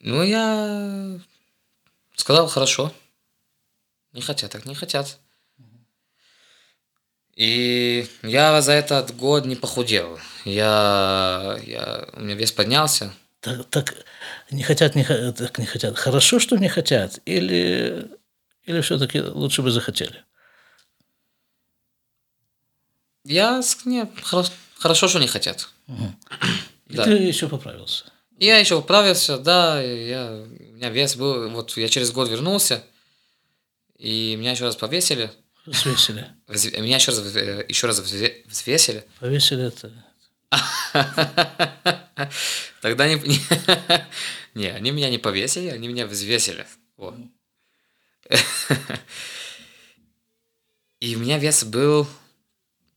Ну, 0.00 0.22
я 0.22 1.18
сказал, 2.16 2.48
хорошо. 2.48 2.92
Не 4.12 4.20
хотят, 4.20 4.52
так 4.52 4.64
не 4.66 4.74
хотят. 4.74 5.18
И 7.34 8.08
я 8.22 8.62
за 8.62 8.72
этот 8.72 9.14
год 9.14 9.44
не 9.44 9.56
похудел. 9.56 10.18
Я, 10.44 11.58
я, 11.64 12.08
у 12.14 12.20
меня 12.20 12.34
вес 12.34 12.50
поднялся. 12.50 13.12
Так, 13.40 13.68
так 13.68 13.94
не 14.50 14.62
хотят, 14.62 14.94
не, 14.94 15.04
так 15.04 15.58
не 15.58 15.66
хотят. 15.66 15.98
Хорошо, 15.98 16.38
что 16.38 16.56
не 16.56 16.68
хотят? 16.68 17.20
Или, 17.26 18.10
или 18.64 18.80
все-таки 18.80 19.20
лучше 19.20 19.60
бы 19.62 19.70
захотели? 19.70 20.24
Я 23.24 23.60
не, 23.84 24.04
хоро- 24.22 24.50
хорошо, 24.78 25.08
что 25.08 25.18
не 25.18 25.28
хотят. 25.28 25.68
И 25.88 26.94
Да. 26.94 27.04
ты 27.04 27.12
еще 27.12 27.48
поправился. 27.48 28.04
Я 28.38 28.58
еще 28.58 28.80
поправился, 28.80 29.38
да, 29.38 29.80
я, 29.82 30.30
у 30.32 30.46
меня 30.74 30.90
вес 30.90 31.16
был, 31.16 31.48
вот 31.50 31.74
я 31.76 31.88
через 31.88 32.12
год 32.12 32.28
вернулся, 32.28 32.84
и 33.96 34.36
меня 34.36 34.50
еще 34.52 34.64
раз 34.64 34.76
повесили, 34.76 35.30
Взвесили. 35.64 36.26
вз- 36.46 36.78
меня 36.80 36.96
еще 36.96 37.12
раз, 37.12 37.20
вз- 37.20 37.64
еще 37.68 37.86
раз 37.86 37.98
взвесили. 38.00 39.04
Повесили 39.20 39.64
это. 39.68 39.90
Тогда 42.82 43.08
не, 43.08 43.16
не, 44.54 44.66
они 44.68 44.90
меня 44.90 45.08
не 45.10 45.18
повесили, 45.18 45.68
они 45.68 45.88
меня 45.88 46.06
взвесили. 46.06 46.66
Вот. 46.96 47.14
И 51.00 51.14
у 51.16 51.18
меня 51.20 51.38
вес 51.38 51.64
был, 51.64 52.06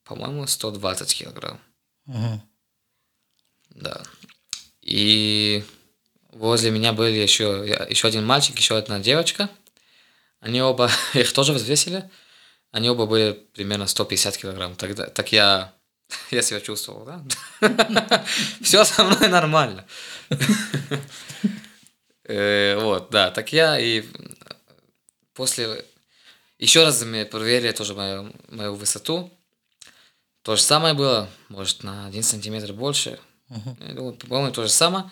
по-моему, 0.04 0.48
120 0.48 1.14
килограмм. 1.14 1.60
Мгм. 2.06 2.42
Да. 3.80 4.04
И 4.82 5.64
возле 6.32 6.72
меня 6.72 6.94
были 6.94 7.18
еще, 7.18 7.66
еще 7.90 8.08
один 8.08 8.26
мальчик, 8.26 8.58
еще 8.58 8.78
одна 8.78 9.00
девочка. 9.00 9.50
Они 10.40 10.62
оба, 10.62 10.90
их 11.14 11.34
тоже 11.34 11.54
взвесили. 11.54 12.10
Они 12.72 12.90
оба 12.90 13.06
были 13.06 13.34
примерно 13.54 13.88
150 13.88 14.38
килограмм. 14.38 14.76
Тогда, 14.76 15.08
так 15.08 15.32
я 15.32 15.74
я 16.32 16.42
себя 16.42 16.60
чувствовал, 16.60 17.06
да? 17.06 17.24
Все 18.62 18.84
со 18.84 19.04
мной 19.04 19.28
нормально. 19.28 19.86
Э, 22.24 22.78
вот, 22.80 23.10
да, 23.10 23.32
так 23.32 23.54
я 23.54 23.80
и 23.80 24.04
после... 25.34 25.86
Еще 26.60 26.84
раз 26.84 27.02
мне 27.04 27.26
проверили 27.26 27.72
тоже 27.72 27.96
мою, 27.96 28.34
мою 28.50 28.76
высоту. 28.76 29.32
То 30.42 30.56
же 30.56 30.62
самое 30.62 30.94
было, 30.94 31.30
может, 31.48 31.84
на 31.84 32.08
1 32.08 32.22
сантиметр 32.22 32.74
больше. 32.74 33.20
Я 33.50 33.94
думаю, 33.94 34.14
по-моему, 34.14 34.52
то 34.52 34.64
же 34.64 34.70
самое. 34.70 35.10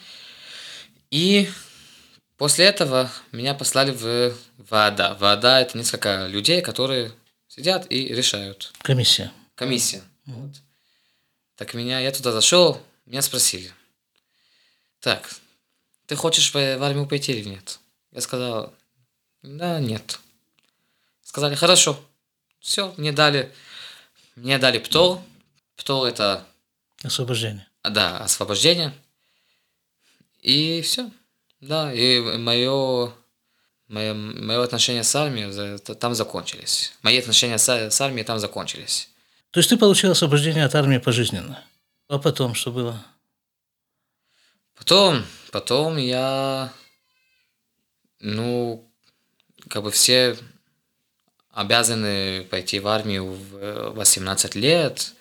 И 1.09 1.49
после 2.37 2.65
этого 2.65 3.11
меня 3.31 3.53
послали 3.53 3.91
в 3.91 4.35
ВАДА. 4.57 5.15
ВАДА– 5.19 5.59
это 5.61 5.77
несколько 5.77 6.27
людей, 6.27 6.61
которые 6.61 7.11
сидят 7.47 7.87
и 7.89 8.07
решают. 8.13 8.73
Комиссия. 8.81 9.31
Комиссия. 9.55 10.03
Вот. 10.25 10.51
Так 11.55 11.73
меня, 11.73 11.99
я 11.99 12.11
туда 12.11 12.31
зашел, 12.31 12.81
меня 13.05 13.21
спросили. 13.21 13.71
Так, 14.99 15.33
ты 16.05 16.15
хочешь 16.15 16.53
в 16.53 16.53
в 16.53 16.83
армию 16.83 17.07
пойти 17.07 17.31
или 17.31 17.49
нет? 17.49 17.79
Я 18.11 18.21
сказал, 18.21 18.73
да, 19.41 19.79
нет. 19.79 20.19
Сказали, 21.23 21.55
хорошо. 21.55 21.99
Все, 22.59 22.93
мне 22.97 23.11
дали, 23.11 23.51
мне 24.35 24.57
дали 24.57 24.77
ПТО. 24.79 25.23
ПТО 25.75 26.07
это, 26.07 26.45
Освобождение. 27.03 27.67
А, 27.83 27.89
да, 27.89 28.19
освобождение. 28.19 28.93
И 30.41 30.81
все. 30.81 31.11
Да, 31.61 31.91
и 31.93 32.19
мое, 32.37 33.11
мое, 33.87 34.13
мое 34.13 34.63
отношение 34.63 35.03
с 35.03 35.15
армией 35.15 35.77
там 35.95 36.13
закончились. 36.13 36.93
Мои 37.01 37.17
отношения 37.17 37.57
с, 37.57 37.69
с 37.69 38.01
армией 38.01 38.25
там 38.25 38.39
закончились. 38.39 39.09
То 39.51 39.59
есть 39.59 39.69
ты 39.69 39.77
получил 39.77 40.11
освобождение 40.11 40.65
от 40.65 40.75
армии 40.75 40.97
пожизненно. 40.97 41.63
А 42.07 42.19
потом 42.19 42.53
что 42.53 42.71
было? 42.71 43.03
Потом, 44.75 45.25
потом 45.51 45.97
я, 45.97 46.71
ну, 48.19 48.87
как 49.67 49.83
бы 49.83 49.91
все 49.91 50.37
обязаны 51.51 52.43
пойти 52.51 52.79
в 52.79 52.87
армию 52.87 53.25
в 53.25 53.89
18 53.95 54.55
лет. 54.55 55.13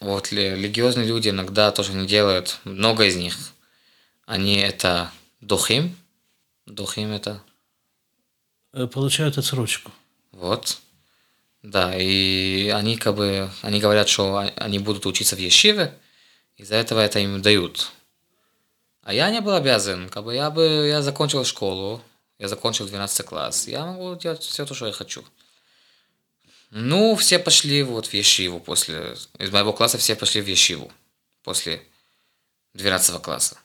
Вот 0.00 0.32
религиозные 0.32 1.06
люди 1.06 1.28
иногда 1.28 1.70
тоже 1.72 1.92
не 1.92 2.06
делают, 2.06 2.58
много 2.64 3.04
из 3.04 3.16
них. 3.16 3.36
Они 4.26 4.56
это 4.56 5.10
духим, 5.40 5.96
духим 6.66 7.10
это, 7.12 7.42
Э, 8.72 8.86
Получают 8.86 9.36
отсрочку. 9.36 9.90
вот. 10.32 10.78
Да, 11.62 11.94
и 11.96 12.68
они 12.68 12.96
как 12.96 13.16
бы, 13.16 13.50
они 13.62 13.80
говорят, 13.80 14.08
что 14.08 14.36
о- 14.38 14.52
они 14.56 14.78
будут 14.78 15.04
учиться 15.06 15.36
в 15.36 15.40
Ешиве, 15.40 15.92
из-за 16.56 16.76
этого 16.76 17.00
это 17.00 17.18
им 17.18 17.42
дают. 17.42 17.90
А 19.02 19.12
я 19.12 19.28
не 19.30 19.40
был 19.40 19.52
обязан, 19.54 20.08
как 20.08 20.24
бы 20.24 20.34
я 20.34 20.50
бы, 20.50 20.86
я 20.88 21.02
закончил 21.02 21.44
школу, 21.44 22.00
я 22.38 22.46
закончил 22.48 22.86
12 22.86 23.26
класс, 23.26 23.66
я 23.68 23.84
могу 23.84 24.14
делать 24.16 24.42
все 24.42 24.64
то, 24.64 24.72
что 24.72 24.86
я 24.86 24.92
хочу. 24.92 25.22
Ну, 26.70 27.16
все 27.16 27.38
пошли 27.38 27.82
вот 27.82 28.06
в 28.06 28.14
Ешиву 28.14 28.60
после, 28.60 29.16
из 29.38 29.50
моего 29.50 29.72
класса 29.72 29.98
все 29.98 30.14
пошли 30.14 30.40
в 30.40 30.46
Ешиву 30.46 30.92
после 31.42 31.82
12 32.74 33.20
класса. 33.22 33.58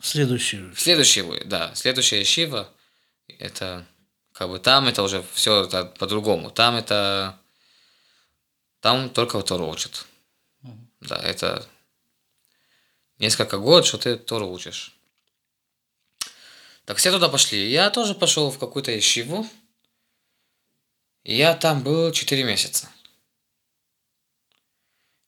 Следующий. 0.00 0.70
В 0.70 0.80
следующий, 0.80 1.24
да, 1.44 1.74
следующая 1.74 2.20
Ешива, 2.20 2.72
это 3.38 3.84
как 4.32 4.48
бы 4.48 4.60
там 4.60 4.86
это 4.86 5.02
уже 5.02 5.24
все 5.34 5.68
по-другому. 5.98 6.50
Там 6.50 6.76
это 6.76 7.36
там 8.80 9.10
только 9.10 9.42
Тору 9.42 9.68
учат. 9.68 10.06
Да, 11.00 11.16
это 11.16 11.66
несколько 13.18 13.58
год, 13.58 13.86
что 13.86 13.98
ты 13.98 14.16
Тору 14.16 14.48
учишь. 14.48 14.94
Так 16.84 16.96
все 16.98 17.10
туда 17.10 17.28
пошли. 17.28 17.68
Я 17.68 17.90
тоже 17.90 18.14
пошел 18.14 18.50
в 18.50 18.58
какую-то 18.58 18.92
Ешиву. 18.92 19.48
Я 21.24 21.54
там 21.54 21.82
был 21.82 22.12
4 22.12 22.44
месяца. 22.44 22.88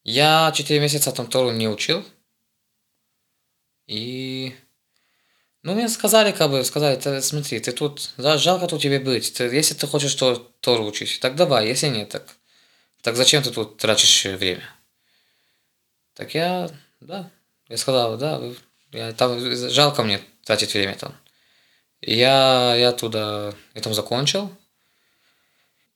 Я 0.03 0.51
4 0.53 0.79
месяца 0.79 1.11
там 1.11 1.27
Тору 1.27 1.51
не 1.51 1.67
учил. 1.67 2.05
И 3.87 4.55
ну, 5.63 5.75
мне 5.75 5.87
сказали, 5.89 6.31
как 6.31 6.49
бы, 6.49 6.63
сказали, 6.63 6.95
ты, 6.95 7.21
смотри, 7.21 7.59
ты 7.59 7.71
тут, 7.71 8.13
да, 8.17 8.37
жалко 8.37 8.67
тут 8.67 8.81
тебе 8.81 8.99
быть. 8.99 9.33
Ты, 9.33 9.43
если 9.43 9.75
ты 9.75 9.85
хочешь 9.85 10.15
то, 10.15 10.35
Тору 10.59 10.85
учить, 10.85 11.19
так 11.19 11.35
давай, 11.35 11.67
если 11.67 11.87
нет, 11.87 12.09
так, 12.09 12.23
так 13.01 13.15
зачем 13.15 13.43
ты 13.43 13.51
тут 13.51 13.77
тратишь 13.77 14.25
время? 14.25 14.63
Так 16.15 16.33
я, 16.33 16.69
да, 16.99 17.29
я 17.69 17.77
сказал, 17.77 18.17
да, 18.17 18.41
я, 18.91 19.13
там, 19.13 19.39
жалко 19.69 20.03
мне 20.03 20.19
тратить 20.45 20.73
время 20.73 20.95
там. 20.95 21.15
Я, 22.01 22.75
я 22.75 22.91
туда, 22.91 23.53
я 23.75 23.81
там 23.81 23.93
закончил. 23.93 24.51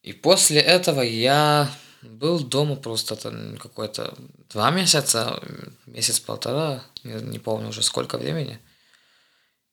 И 0.06 0.13
после 0.13 0.62
этого 0.62 1.02
я 1.02 1.68
был 2.04 2.39
дома 2.39 2.76
просто 2.76 3.15
там 3.15 3.58
какой-то 3.58 4.13
два 4.52 4.70
месяца, 4.70 5.41
месяц-полтора, 5.88 6.84
не, 7.04 7.13
не 7.13 7.39
помню 7.39 7.70
уже 7.70 7.82
сколько 7.82 8.20
времени. 8.20 8.60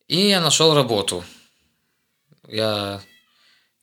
И 0.09 0.29
я 0.29 0.41
нашел 0.41 0.75
работу. 0.75 1.23
Я, 2.49 3.03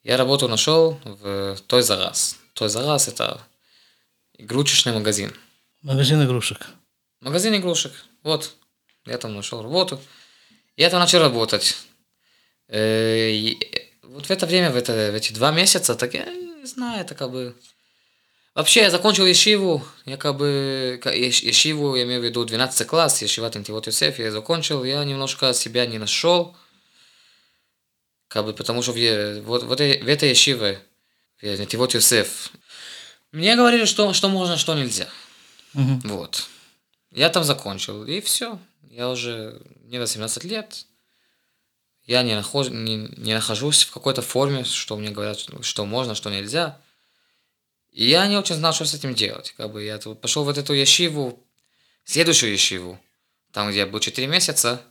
я 0.02 0.18
работу 0.18 0.48
нашел 0.48 1.00
в 1.04 1.56
Той 1.68 1.84
за 1.84 1.98
раз. 1.98 2.40
Той 2.54 2.70
за 2.70 2.84
раз 2.84 3.08
это 3.08 3.40
игрушечный 4.34 4.94
магазин. 4.94 5.32
Магазин 5.84 6.24
игрушек. 6.24 6.66
Магазин 7.22 7.56
игрушек. 7.58 7.94
Вот. 8.24 8.56
Я 9.06 9.20
там 9.20 9.36
нашел 9.36 9.62
работу. 9.62 10.02
Я 10.78 10.90
там 10.90 11.00
начал 11.00 11.20
работать. 11.20 11.78
Э, 12.70 13.30
и 13.30 13.89
вот 14.14 14.26
в 14.26 14.32
это 14.32 14.46
время, 14.46 14.72
в, 14.72 14.76
это, 14.76 14.94
в 15.12 15.16
эти 15.16 15.34
два 15.34 15.52
месяца, 15.52 15.96
так 15.96 16.14
я 16.14 16.26
не 16.26 16.66
знаю, 16.66 17.02
это 17.02 17.16
как 17.16 17.32
бы... 17.32 17.56
Вообще, 18.56 18.82
я 18.82 18.90
закончил 18.90 19.26
Ешиву, 19.26 19.86
я 20.06 20.18
как 20.18 20.36
бы... 20.38 21.00
Ешиву, 21.06 21.96
я 21.96 22.04
имею 22.04 22.22
в 22.22 22.24
виду 22.24 22.44
12 22.44 22.88
класс, 22.88 23.22
Ешива 23.22 23.50
Тентивот 23.50 23.88
Юсеф, 23.88 24.20
я 24.20 24.32
закончил, 24.32 24.84
я 24.84 25.04
немножко 25.04 25.54
себя 25.54 25.86
не 25.86 26.00
нашел. 26.00 26.56
Как 28.28 28.46
бы, 28.46 28.54
потому 28.54 28.82
что 28.82 28.92
в, 28.92 29.42
вот, 29.42 29.64
вот 29.64 29.80
в 29.80 29.82
этой 29.82 30.30
Ешиве, 30.30 30.82
в 31.42 31.58
Тентивот 31.58 31.94
Юсеф, 31.94 32.52
мне 33.32 33.56
говорили, 33.56 33.86
что, 33.86 34.12
что 34.14 34.28
можно, 34.28 34.58
что 34.58 34.74
нельзя. 34.74 35.08
Мгм. 35.74 36.02
Вот. 36.06 36.48
Я 37.12 37.30
там 37.30 37.44
закончил, 37.44 38.04
и 38.06 38.22
все. 38.22 38.60
Я 38.90 39.10
уже, 39.10 39.62
мне 39.84 40.00
18 40.00 40.44
лет. 40.44 40.86
Я 42.10 42.24
не, 42.24 42.34
нахож, 42.36 42.70
не, 42.70 42.96
не 43.18 43.36
нахожусь 43.36 43.84
в 43.84 43.92
какой-то 43.92 44.24
форме, 44.24 44.64
что 44.64 44.98
мне 44.98 45.12
говорят, 45.12 45.38
что- 45.62 45.86
можно, 45.86 46.16
что 46.16 46.32
нельзя. 46.32 46.82
И 47.92 48.10
я 48.10 48.26
не 48.26 48.36
очень 48.36 48.56
знал, 48.56 48.74
что 48.74 48.86
с 48.86 48.96
этим 48.96 49.14
делать. 49.14 49.54
Как 49.56 49.72
бы 49.72 49.84
я 49.84 50.00
пошел 50.00 50.44
вот 50.44 50.58
эту 50.58 50.74
ящиву, 50.74 51.40
следующую 52.06 52.52
ящиву, 52.54 53.00
там, 53.52 53.70
где 53.70 53.80
я 53.82 53.86
был 53.86 54.00
4 54.00 54.28
месяца. 54.28 54.82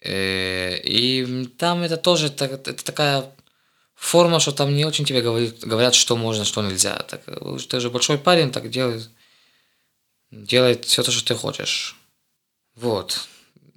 Э, 0.00 0.76
И 0.82 1.46
там 1.56 1.82
это 1.82 1.96
тоже 1.96 2.26
это 2.26 2.72
такая 2.74 3.32
форма, 3.94 4.40
что 4.40 4.50
там 4.50 4.74
не 4.74 4.84
очень 4.84 5.04
тебе 5.04 5.22
говорит, 5.22 5.60
говорят, 5.64 5.94
что 5.94 6.16
можно, 6.16 6.44
что 6.44 6.62
нельзя. 6.62 6.96
Так, 7.08 7.22
э, 7.28 7.58
ты 7.68 7.78
же 7.78 7.90
большой 7.90 8.18
парень, 8.18 8.50
так 8.50 8.68
делай, 8.70 9.04
делает 10.32 10.84
все 10.84 11.04
то, 11.04 11.12
что 11.12 11.24
ты 11.24 11.36
хочешь. 11.36 11.96
Вот. 12.74 13.28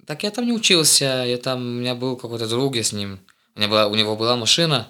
Так 0.06 0.22
я 0.22 0.30
там 0.30 0.44
не 0.46 0.52
учился, 0.52 1.24
я 1.26 1.38
там, 1.38 1.60
у 1.60 1.80
меня 1.80 1.94
был 1.94 2.16
какой-то 2.16 2.46
друг, 2.48 2.76
я 2.76 2.82
с 2.82 2.92
ним, 2.92 3.20
у, 3.54 3.58
меня 3.58 3.68
была, 3.68 3.86
у 3.86 3.94
него 3.94 4.16
была 4.16 4.36
машина, 4.36 4.88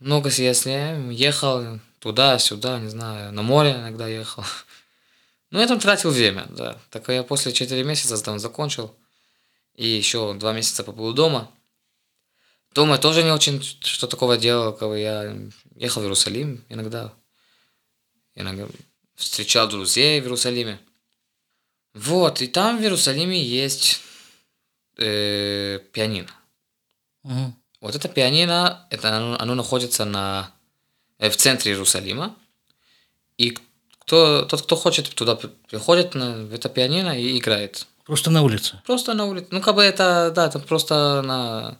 много 0.00 0.30
с- 0.30 0.38
я 0.38 0.52
с 0.52 0.66
ним 0.66 1.10
ехал 1.10 1.80
туда-сюда, 1.98 2.78
не 2.80 2.88
знаю, 2.88 3.32
на 3.32 3.42
море 3.42 3.72
иногда 3.72 4.06
ехал. 4.08 4.44
Ну, 5.50 5.58
я 5.60 5.66
там 5.66 5.80
тратил 5.80 6.10
время, 6.10 6.44
да. 6.50 6.78
Так 6.90 7.08
я 7.08 7.22
после 7.22 7.54
4 7.54 7.82
месяца 7.82 8.22
там 8.22 8.38
закончил, 8.38 8.94
и 9.74 9.88
еще 9.88 10.34
2 10.34 10.52
месяца 10.52 10.84
побыл 10.84 11.14
дома. 11.14 11.50
Дома 12.74 12.96
я 12.96 12.98
тоже 12.98 13.22
не 13.22 13.30
очень 13.32 13.62
что 13.62 14.06
такого 14.06 14.36
делал, 14.36 14.74
как 14.74 14.94
я 14.98 15.34
ехал 15.74 16.02
в 16.02 16.04
Иерусалим 16.04 16.62
иногда, 16.68 17.14
иногда 18.34 18.68
встречал 19.14 19.70
друзей 19.70 20.20
в 20.20 20.24
Иерусалиме. 20.24 20.78
Вот, 21.94 22.42
и 22.42 22.46
там 22.46 22.78
в 22.78 22.82
Иерусалиме 22.82 23.42
есть 23.42 24.00
э, 24.98 25.80
пианино. 25.92 26.30
Мгм. 27.22 27.54
Вот 27.80 27.94
это 27.94 28.08
пианино, 28.08 28.86
это 28.90 29.16
оно, 29.16 29.36
оно 29.38 29.54
находится 29.54 30.04
на, 30.04 30.50
э, 31.18 31.30
в 31.30 31.36
центре 31.36 31.72
Иерусалима. 31.72 32.34
И 33.36 33.56
кто, 34.00 34.44
тот, 34.44 34.62
кто 34.62 34.76
хочет, 34.76 35.08
туда 35.14 35.36
при- 35.36 35.50
приходит 35.68 36.14
на 36.14 36.44
в 36.46 36.52
это 36.54 36.68
пианино 36.68 37.18
и 37.18 37.38
играет. 37.38 37.86
Просто 38.04 38.30
на 38.30 38.42
улице. 38.42 38.80
Просто 38.86 39.14
на 39.14 39.26
улице. 39.26 39.48
Ну, 39.50 39.60
как 39.60 39.74
бы 39.74 39.82
это, 39.82 40.32
да, 40.34 40.46
это 40.46 40.58
просто 40.58 41.22
на, 41.22 41.78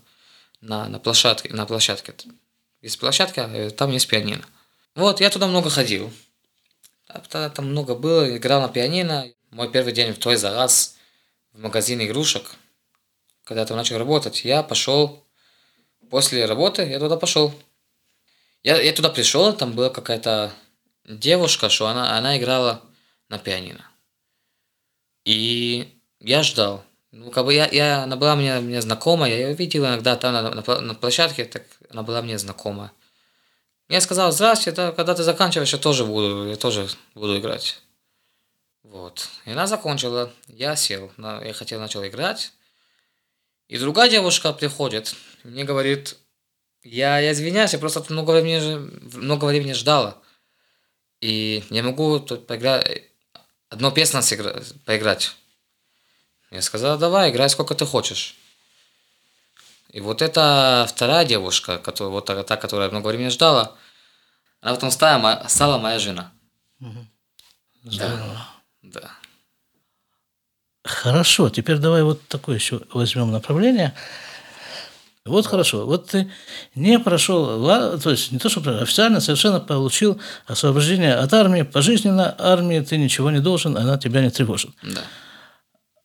на, 0.60 0.88
на 0.88 0.98
площадке. 0.98 1.52
На 1.52 1.66
площадке. 1.66 2.14
Есть 2.82 2.98
площадка, 2.98 3.42
э, 3.42 3.70
там 3.70 3.90
есть 3.90 4.06
пианино. 4.08 4.44
Вот, 4.94 5.20
я 5.20 5.30
туда 5.30 5.46
много 5.46 5.70
ходил. 5.70 6.12
там 7.24 7.70
много 7.70 7.94
было, 7.94 8.36
играл 8.36 8.60
на 8.60 8.68
пианино. 8.68 9.26
Мой 9.50 9.70
первый 9.70 9.92
день 9.92 10.12
в 10.12 10.18
той 10.18 10.36
за 10.36 10.52
раз 10.52 10.96
в 11.52 11.60
магазине 11.60 12.06
игрушек, 12.06 12.54
когда 13.44 13.64
там 13.64 13.76
начал 13.76 13.98
работать, 13.98 14.44
я 14.44 14.62
пошел, 14.62 15.24
после 16.10 16.44
работы 16.44 16.82
я 16.82 16.98
туда 16.98 17.16
пошел. 17.16 17.54
Я, 18.62 18.80
я 18.80 18.92
туда 18.92 19.08
пришел, 19.08 19.52
там 19.54 19.72
была 19.72 19.88
какая-то 19.88 20.52
девушка, 21.04 21.68
что 21.68 21.86
она, 21.86 22.16
она 22.16 22.36
играла 22.36 22.82
на 23.28 23.38
пианино. 23.38 23.86
И 25.24 25.98
я 26.20 26.42
ждал. 26.42 26.84
Ну, 27.10 27.30
как 27.30 27.46
бы 27.46 27.54
я, 27.54 27.66
я, 27.68 28.02
она 28.02 28.16
была 28.16 28.36
мне, 28.36 28.60
мне 28.60 28.82
знакома, 28.82 29.28
я 29.28 29.36
ее 29.36 29.54
видел 29.54 29.86
иногда 29.86 30.14
там 30.16 30.34
на, 30.34 30.50
на, 30.50 30.80
на 30.80 30.94
площадке, 30.94 31.46
так 31.46 31.64
она 31.90 32.02
была 32.02 32.20
мне 32.20 32.38
знакома. 32.38 32.92
Я 33.88 34.02
сказал, 34.02 34.30
здравствуйте, 34.30 34.76
да, 34.76 34.92
когда 34.92 35.14
ты 35.14 35.22
заканчиваешь, 35.22 35.72
я 35.72 35.78
тоже 35.78 36.04
буду, 36.04 36.48
я 36.48 36.56
тоже 36.56 36.88
буду 37.14 37.38
играть. 37.38 37.80
Вот. 38.98 39.28
И 39.44 39.52
она 39.52 39.68
закончила, 39.68 40.32
я 40.48 40.74
сел, 40.74 41.12
я 41.18 41.52
хотел, 41.52 41.78
начал 41.78 42.04
играть. 42.04 42.52
И 43.68 43.78
другая 43.78 44.10
девушка 44.10 44.52
приходит, 44.52 45.14
мне 45.44 45.62
говорит, 45.62 46.16
я, 46.82 47.20
я 47.20 47.30
извиняюсь, 47.30 47.72
я 47.72 47.78
просто 47.78 48.04
много 48.08 48.32
времени, 48.32 48.90
много 49.16 49.44
времени 49.44 49.72
ждала. 49.72 50.18
И 51.20 51.62
не 51.70 51.80
могу 51.82 52.18
тут 52.18 52.48
поиграть, 52.48 53.04
одну 53.68 53.92
песню 53.92 54.20
сыгра, 54.20 54.64
поиграть. 54.84 55.36
Я 56.50 56.60
сказал, 56.60 56.98
давай, 56.98 57.30
играй 57.30 57.48
сколько 57.50 57.76
ты 57.76 57.86
хочешь. 57.86 58.34
И 59.90 60.00
вот 60.00 60.22
эта 60.22 60.86
вторая 60.88 61.24
девушка, 61.24 61.78
которая, 61.78 62.10
вот 62.10 62.26
та, 62.26 62.42
та, 62.42 62.56
которая 62.56 62.90
много 62.90 63.06
времени 63.08 63.28
ждала, 63.28 63.76
она 64.60 64.74
потом 64.74 64.90
стала, 64.90 65.46
стала 65.48 65.78
моя 65.78 66.00
жена. 66.00 66.32
Здорово. 67.84 68.18
Да. 68.18 68.57
Да. 68.82 69.10
Хорошо, 70.84 71.50
теперь 71.50 71.78
давай 71.78 72.02
вот 72.02 72.26
такое 72.28 72.56
еще 72.56 72.80
возьмем 72.92 73.30
направление. 73.30 73.94
Вот 75.24 75.46
хорошо, 75.46 75.84
вот 75.84 76.06
ты 76.06 76.30
не 76.74 76.98
прошел, 76.98 77.66
то 77.98 78.10
есть 78.10 78.32
не 78.32 78.38
то, 78.38 78.48
что 78.48 78.80
официально 78.80 79.20
совершенно 79.20 79.60
получил 79.60 80.18
освобождение 80.46 81.14
от 81.14 81.34
армии, 81.34 81.62
пожизненно 81.62 82.34
армии 82.38 82.80
ты 82.80 82.96
ничего 82.96 83.30
не 83.30 83.40
должен, 83.40 83.76
она 83.76 83.98
тебя 83.98 84.22
не 84.22 84.30
тревожит. 84.30 84.70
Да. 84.82 85.02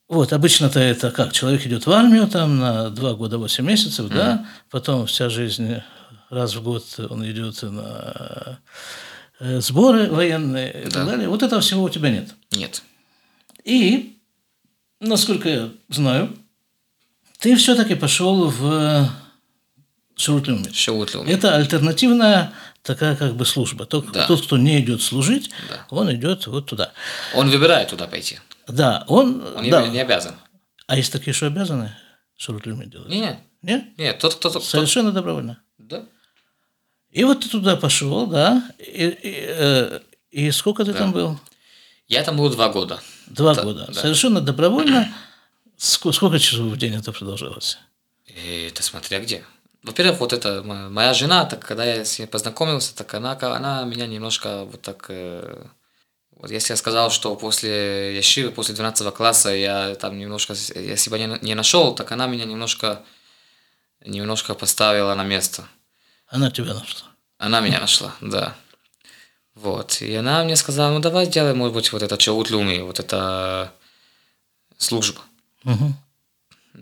Вот, 0.10 0.34
обычно-то 0.34 0.82
это 0.82 1.12
как? 1.12 1.32
Человек 1.32 1.66
идет 1.66 1.88
в 1.88 1.92
армию 1.92 2.28
там 2.28 2.60
на 2.60 2.90
два 2.90 3.14
года, 3.14 3.38
восемь 3.38 3.66
месяцев, 3.66 4.08
mm 4.08 4.14
да, 4.14 4.46
потом 4.70 5.06
вся 5.06 5.30
жизнь, 5.30 5.82
раз 6.30 6.56
в 6.56 6.62
год 6.62 6.84
он 7.10 7.26
идет 7.26 7.62
на 7.64 8.60
сборы 9.60 10.10
военные 10.10 10.86
и 10.86 10.90
так 10.90 11.06
далее. 11.06 11.28
Вот 11.28 11.44
этого 11.44 11.62
всего 11.62 11.84
у 11.84 11.90
тебя 11.90 12.10
нет. 12.10 12.34
Нет. 12.52 12.84
И, 13.64 14.18
насколько 15.00 15.50
я 15.50 15.70
знаю, 15.90 16.36
ты 17.40 17.56
все-таки 17.56 17.96
пошел 17.96 18.50
в 18.50 19.10
Шаутлюми. 20.16 20.72
Шаутлюми. 20.72 21.30
Это 21.30 21.56
альтернативная 21.56 22.54
такая 22.84 23.16
как 23.16 23.36
бы 23.36 23.46
служба. 23.46 23.86
Тот, 23.86 24.12
да. 24.12 24.28
тот 24.28 24.44
кто 24.44 24.58
не 24.58 24.80
идет 24.80 25.02
служить, 25.02 25.50
да. 25.70 25.86
он 25.90 26.14
идет 26.14 26.48
вот 26.48 26.68
туда. 26.68 26.92
Он 27.34 27.50
выбирает 27.50 27.90
туда 27.90 28.08
пойти. 28.08 28.40
Да, 28.68 29.04
он, 29.08 29.44
он 29.56 29.70
да. 29.70 29.88
не 29.88 30.00
обязан. 30.00 30.36
А 30.88 30.96
есть 30.96 31.12
такие, 31.12 31.34
что 31.34 31.48
обязаны 31.48 31.96
Шаутлюми 32.38 32.86
делать? 32.86 33.10
Нет. 33.10 33.38
Нет? 33.62 33.98
Нет, 33.98 34.20
тот, 34.20 34.36
кто... 34.36 34.50
Совершенно 34.60 35.10
тот... 35.10 35.16
добровольно. 35.16 35.62
Да. 35.78 36.06
И 37.14 37.24
вот 37.24 37.42
ты 37.42 37.50
туда 37.50 37.76
пошел, 37.76 38.26
да, 38.26 38.64
и, 38.80 39.06
и, 39.06 39.46
э, 39.48 40.00
и 40.32 40.50
сколько 40.50 40.84
ты 40.84 40.94
да. 40.94 40.98
там 40.98 41.12
был? 41.12 41.40
Я 42.08 42.24
там 42.24 42.38
был 42.38 42.50
два 42.50 42.70
года. 42.70 43.00
Два 43.28 43.54
да, 43.54 43.62
года. 43.62 43.86
Да. 43.88 43.94
Совершенно 43.94 44.42
добровольно. 44.42 45.14
Сколько, 45.78 46.16
сколько 46.16 46.40
часов 46.40 46.66
в 46.66 46.78
день 46.78 46.96
это 46.96 47.12
продолжалось? 47.12 47.78
И 48.26 48.68
это 48.72 48.82
смотря 48.82 49.20
где. 49.20 49.44
Во-первых, 49.84 50.22
вот 50.22 50.34
это 50.34 50.64
моя 50.64 51.14
жена, 51.14 51.46
так 51.46 51.60
когда 51.64 51.86
я 51.86 52.04
с 52.04 52.18
ней 52.18 52.26
познакомился, 52.26 52.96
так 52.96 53.14
она, 53.14 53.38
она 53.40 53.84
меня 53.84 54.08
немножко 54.08 54.66
вот 54.66 54.82
так... 54.82 55.06
Э, 55.10 55.66
вот 56.32 56.50
если 56.50 56.74
я 56.74 56.78
сказал, 56.78 57.12
что 57.12 57.36
после 57.36 58.16
Яшивы, 58.16 58.50
после 58.52 58.74
12 58.74 59.14
класса 59.14 59.50
я 59.50 59.94
там 59.96 60.18
немножко, 60.18 60.56
я 60.76 60.98
себя 60.98 61.20
не, 61.20 61.38
не 61.42 61.54
нашел, 61.54 61.94
так 61.94 62.12
она 62.12 62.26
меня 62.26 62.46
немножко, 62.46 63.04
немножко 64.04 64.56
поставила 64.56 65.14
на 65.14 65.24
место. 65.24 65.68
Она 66.34 66.50
тебя 66.50 66.74
нашла? 66.74 67.08
Она 67.38 67.60
меня 67.60 67.80
нашла, 67.80 68.16
да. 68.20 68.56
Вот. 69.54 70.02
И 70.02 70.16
она 70.16 70.44
мне 70.44 70.56
сказала, 70.56 70.92
ну 70.92 71.00
давай 71.00 71.28
сделаем, 71.28 71.58
может 71.58 71.76
быть, 71.76 71.92
вот 71.94 72.02
это 72.02 72.18
чаут 72.18 72.50
люми, 72.50 72.80
вот 72.80 73.00
это 73.00 73.72
служба. 74.80 75.22
Угу. 75.64 75.94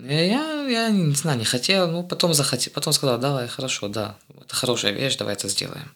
Я, 0.08 0.66
я 0.68 0.88
не 0.88 1.14
знаю, 1.14 1.38
не 1.38 1.44
хотел, 1.44 1.86
ну 1.90 2.02
потом 2.02 2.32
захотел, 2.32 2.72
потом 2.72 2.94
сказал, 2.94 3.18
давай, 3.18 3.46
хорошо, 3.46 3.88
да, 3.88 4.16
это 4.40 4.54
хорошая 4.54 4.92
вещь, 4.92 5.16
давай 5.16 5.34
это 5.34 5.48
сделаем. 5.48 5.94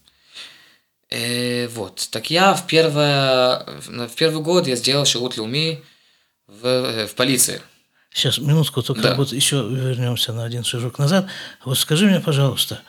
И 1.08 1.66
вот, 1.72 2.08
так 2.10 2.28
я 2.28 2.52
в, 2.52 2.66
первое, 2.66 3.64
в 3.86 4.14
первый 4.16 4.42
год 4.42 4.66
я 4.66 4.76
сделал 4.76 5.06
люми 5.34 5.82
в, 6.46 7.06
в 7.06 7.14
полиции. 7.14 7.62
Сейчас, 8.12 8.36
минутку, 8.36 8.82
только 8.82 9.00
да. 9.02 9.14
вот 9.14 9.32
еще 9.32 9.66
вернемся 9.66 10.34
на 10.34 10.44
один 10.44 10.62
шажок 10.62 10.98
назад. 10.98 11.26
Вот 11.64 11.78
скажи 11.78 12.04
мне, 12.04 12.20
пожалуйста, 12.20 12.82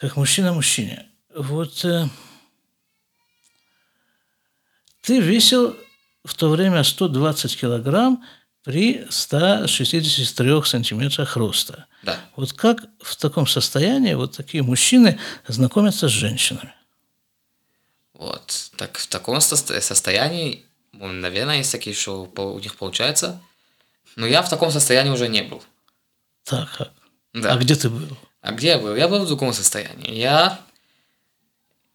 как 0.00 0.16
мужчина 0.16 0.52
мужчине, 0.52 1.06
вот 1.34 1.84
э, 1.84 2.08
ты 5.02 5.20
весил 5.20 5.76
в 6.24 6.34
то 6.34 6.48
время 6.48 6.82
120 6.82 7.60
килограмм, 7.60 8.24
при 8.62 9.06
163 9.08 10.62
сантиметрах 10.64 11.36
роста. 11.36 11.86
Да. 12.02 12.18
Вот 12.36 12.52
как 12.52 12.84
в 13.00 13.16
таком 13.16 13.46
состоянии 13.46 14.14
вот 14.14 14.36
такие 14.36 14.62
мужчины 14.62 15.18
знакомятся 15.48 16.08
с 16.08 16.12
женщинами? 16.12 16.74
Вот. 18.14 18.70
Так 18.76 18.98
в 18.98 19.06
таком 19.06 19.40
состоянии, 19.40 20.66
наверное, 20.92 21.58
есть 21.58 21.72
такие, 21.72 21.96
что 21.96 22.30
у 22.36 22.58
них 22.58 22.76
получается. 22.76 23.40
Но 24.16 24.26
я 24.26 24.42
в 24.42 24.50
таком 24.50 24.70
состоянии 24.70 25.10
уже 25.10 25.28
не 25.28 25.42
был. 25.42 25.62
Так, 26.44 26.80
а, 26.80 26.92
да. 27.32 27.54
а 27.54 27.56
где 27.56 27.76
ты 27.76 27.88
был? 27.88 28.16
А 28.40 28.52
где 28.52 28.68
я 28.68 28.78
был? 28.78 28.96
Я 28.96 29.08
был 29.08 29.24
в 29.24 29.26
другом 29.26 29.52
состоянии. 29.52 30.14
Я, 30.14 30.60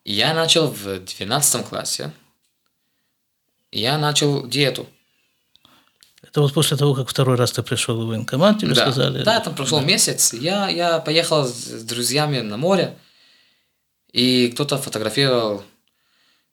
я 0.03 0.33
начал 0.33 0.67
в 0.67 0.99
12 0.99 1.67
классе. 1.67 2.11
Я 3.71 3.97
начал 3.97 4.47
диету. 4.47 4.87
Это 6.21 6.41
вот 6.41 6.53
после 6.53 6.77
того, 6.77 6.93
как 6.93 7.07
второй 7.07 7.37
раз 7.37 7.51
ты 7.51 7.63
пришел 7.63 8.01
в 8.01 8.07
военкомат, 8.07 8.59
тебе 8.59 8.73
да. 8.73 8.81
сказали? 8.81 9.23
Да, 9.23 9.39
там 9.39 9.55
прошел 9.55 9.79
да. 9.79 9.85
месяц. 9.85 10.33
Я, 10.33 10.69
я 10.69 10.99
поехал 10.99 11.45
с 11.45 11.83
друзьями 11.83 12.41
на 12.41 12.57
море, 12.57 12.97
и 14.11 14.51
кто-то 14.53 14.77
фотографировал 14.77 15.63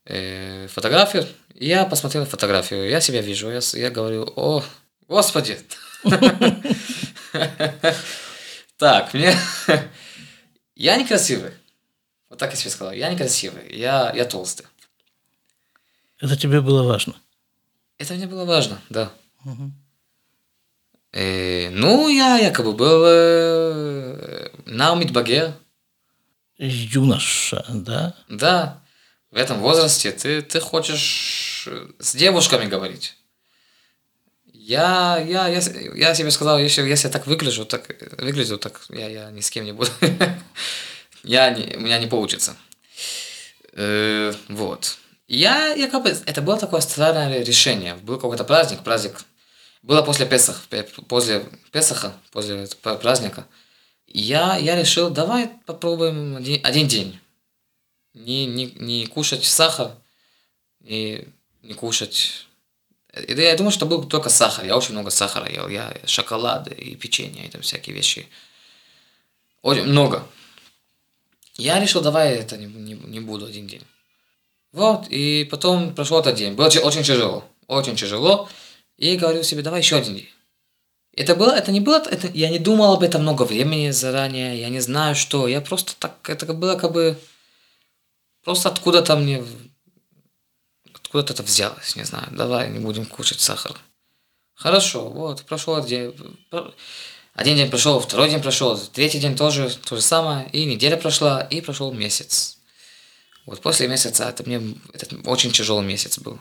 э, 0.05 0.69
фотографию. 0.69 1.27
И 1.55 1.67
я 1.67 1.85
посмотрел 1.85 2.25
фотографию, 2.27 2.89
я 2.89 3.01
себя 3.01 3.21
вижу, 3.21 3.51
я, 3.51 3.61
я 3.75 3.91
говорю, 3.91 4.33
о, 4.37 4.63
господи. 5.09 5.59
Так, 8.83 9.15
мне... 9.15 9.33
Я 10.75 10.97
некрасивый. 10.97 11.53
Вот 12.29 12.41
так 12.41 12.51
я 12.51 12.57
себе 12.57 12.71
сказал. 12.71 12.93
Я 12.93 13.13
некрасивый, 13.13 13.73
я, 13.79 14.13
я 14.13 14.25
толстый. 14.25 14.67
Это 16.19 16.37
тебе 16.37 16.61
было 16.61 16.83
важно? 16.83 17.15
Это 17.99 18.15
мне 18.15 18.27
было 18.27 18.45
важно, 18.45 18.81
да. 18.91 19.13
Угу. 19.45 19.71
Э, 21.13 21.71
ну, 21.71 22.09
я 22.09 22.39
якобы 22.39 22.73
был 22.73 23.05
э, 23.07 24.51
Наумит 24.67 25.13
Багер. 25.13 25.55
Юноша, 26.59 27.65
да? 27.69 28.17
Да. 28.29 28.83
В 29.31 29.37
этом 29.37 29.61
возрасте 29.61 30.11
ты, 30.11 30.43
ты 30.43 30.59
хочешь 30.59 31.69
с 32.01 32.17
девушками 32.17 32.69
говорить. 32.69 33.17
Я, 34.65 35.19
я, 35.19 35.49
я, 35.49 35.61
я 35.95 36.15
себе 36.15 36.31
сказал, 36.31 36.61
если, 36.61 36.83
если 36.83 37.09
я 37.09 37.13
так 37.13 37.27
выгляжу, 37.27 37.65
так 37.65 37.89
выгляжу, 38.19 38.59
так 38.59 38.81
я, 38.91 39.09
я 39.09 39.31
ни 39.33 39.41
с 39.41 39.51
кем 39.51 39.65
не 39.65 39.73
буду. 39.73 39.91
я 41.25 41.51
не, 41.51 41.77
у 41.77 41.81
меня 41.81 41.99
не 41.99 42.07
получится. 42.07 42.57
Э, 43.73 44.33
вот. 44.49 44.99
Я, 45.27 45.75
я 45.75 45.89
как 45.89 46.05
бы, 46.05 46.11
это 46.11 46.43
было 46.43 46.57
такое 46.57 46.81
странное 46.81 47.43
решение. 47.43 47.97
Был 47.97 48.21
какой-то 48.21 48.45
праздник, 48.45 48.85
праздник 48.85 49.25
было 49.83 50.01
после 50.03 50.27
Песах, 50.27 50.63
после 51.09 51.45
Песаха, 51.73 52.13
после 52.31 52.69
праздника. 53.01 53.49
Я, 54.07 54.57
я 54.59 54.77
решил, 54.77 55.11
давай 55.11 55.51
попробуем 55.67 56.37
один, 56.37 56.61
один 56.63 56.87
день. 56.87 57.19
Не, 58.15 58.47
не, 58.47 58.67
не 58.67 59.07
кушать 59.07 59.45
сахар, 59.45 59.91
не, 60.79 61.27
не 61.63 61.75
кушать... 61.75 62.47
Я 63.15 63.57
думаю, 63.57 63.73
что 63.73 63.87
был 63.87 64.05
только 64.05 64.31
сахар. 64.31 64.65
Я 64.65 64.77
очень 64.77 64.93
много 64.93 65.11
сахара 65.11 65.51
ел. 65.51 65.69
Я 65.69 65.95
шоколады 66.07 66.75
и 66.75 66.97
печенье, 66.97 67.47
и 67.47 67.49
там 67.49 67.61
всякие 67.63 67.95
вещи. 67.95 68.27
Очень 69.63 69.85
много. 69.85 70.27
Я 71.57 71.79
решил, 71.79 72.01
давай 72.01 72.35
это 72.35 72.57
не, 72.57 72.67
не, 72.67 72.95
не 72.95 73.21
буду 73.21 73.47
один 73.47 73.67
день. 73.67 73.83
Вот, 74.73 75.07
и 75.11 75.47
потом 75.51 75.95
прошел 75.95 76.19
этот 76.21 76.35
день. 76.37 76.55
Было 76.55 76.67
очень 76.67 77.03
тяжело, 77.03 77.45
очень 77.67 77.95
тяжело. 77.95 78.49
И 78.97 79.17
говорю 79.17 79.43
себе, 79.43 79.63
давай 79.63 79.81
еще 79.81 79.97
один 79.97 80.15
день. 80.15 80.29
Это 81.15 81.35
было, 81.37 81.51
это 81.51 81.71
не 81.73 81.81
было, 81.81 82.03
это, 82.11 82.29
я 82.29 82.49
не 82.49 82.59
думал 82.59 82.95
об 82.95 83.03
этом 83.03 83.21
много 83.23 83.43
времени 83.43 83.91
заранее, 83.91 84.59
я 84.59 84.71
не 84.71 84.81
знаю 84.81 85.15
что, 85.15 85.47
я 85.47 85.61
просто 85.61 85.95
так, 85.99 86.15
это 86.31 86.51
было 86.55 86.77
как 86.77 86.93
бы, 86.93 87.19
просто 88.43 88.71
откуда-то 88.71 89.17
мне, 89.17 89.45
откуда-то 91.13 91.35
это 91.35 91.43
взялось, 91.43 91.95
не 91.95 92.05
знаю, 92.05 92.27
давай 92.31 92.71
не 92.71 92.79
будем 92.79 93.05
кушать 93.05 93.41
сахар. 93.41 93.77
Хорошо, 94.55 95.11
вот, 95.11 95.45
прошел 95.45 95.75
один, 95.75 96.15
один 97.35 97.57
день 97.57 97.69
прошел, 97.69 98.01
второй 98.01 98.31
день 98.31 98.41
прошел, 98.41 98.79
третий 98.79 99.19
день 99.19 99.37
тоже 99.37 99.77
то 99.85 99.97
же 99.97 100.03
самое, 100.03 100.49
и 100.51 100.65
неделя 100.65 100.97
прошла, 100.97 101.43
и 101.43 101.61
прошел 101.61 101.93
месяц. 101.93 102.57
Вот 103.45 103.61
после 103.61 103.89
месяца, 103.89 104.25
это 104.25 104.43
мне, 104.45 104.75
это 104.95 105.17
очень 105.27 105.53
тяжелый 105.53 105.85
месяц 105.85 106.19
был. 106.19 106.39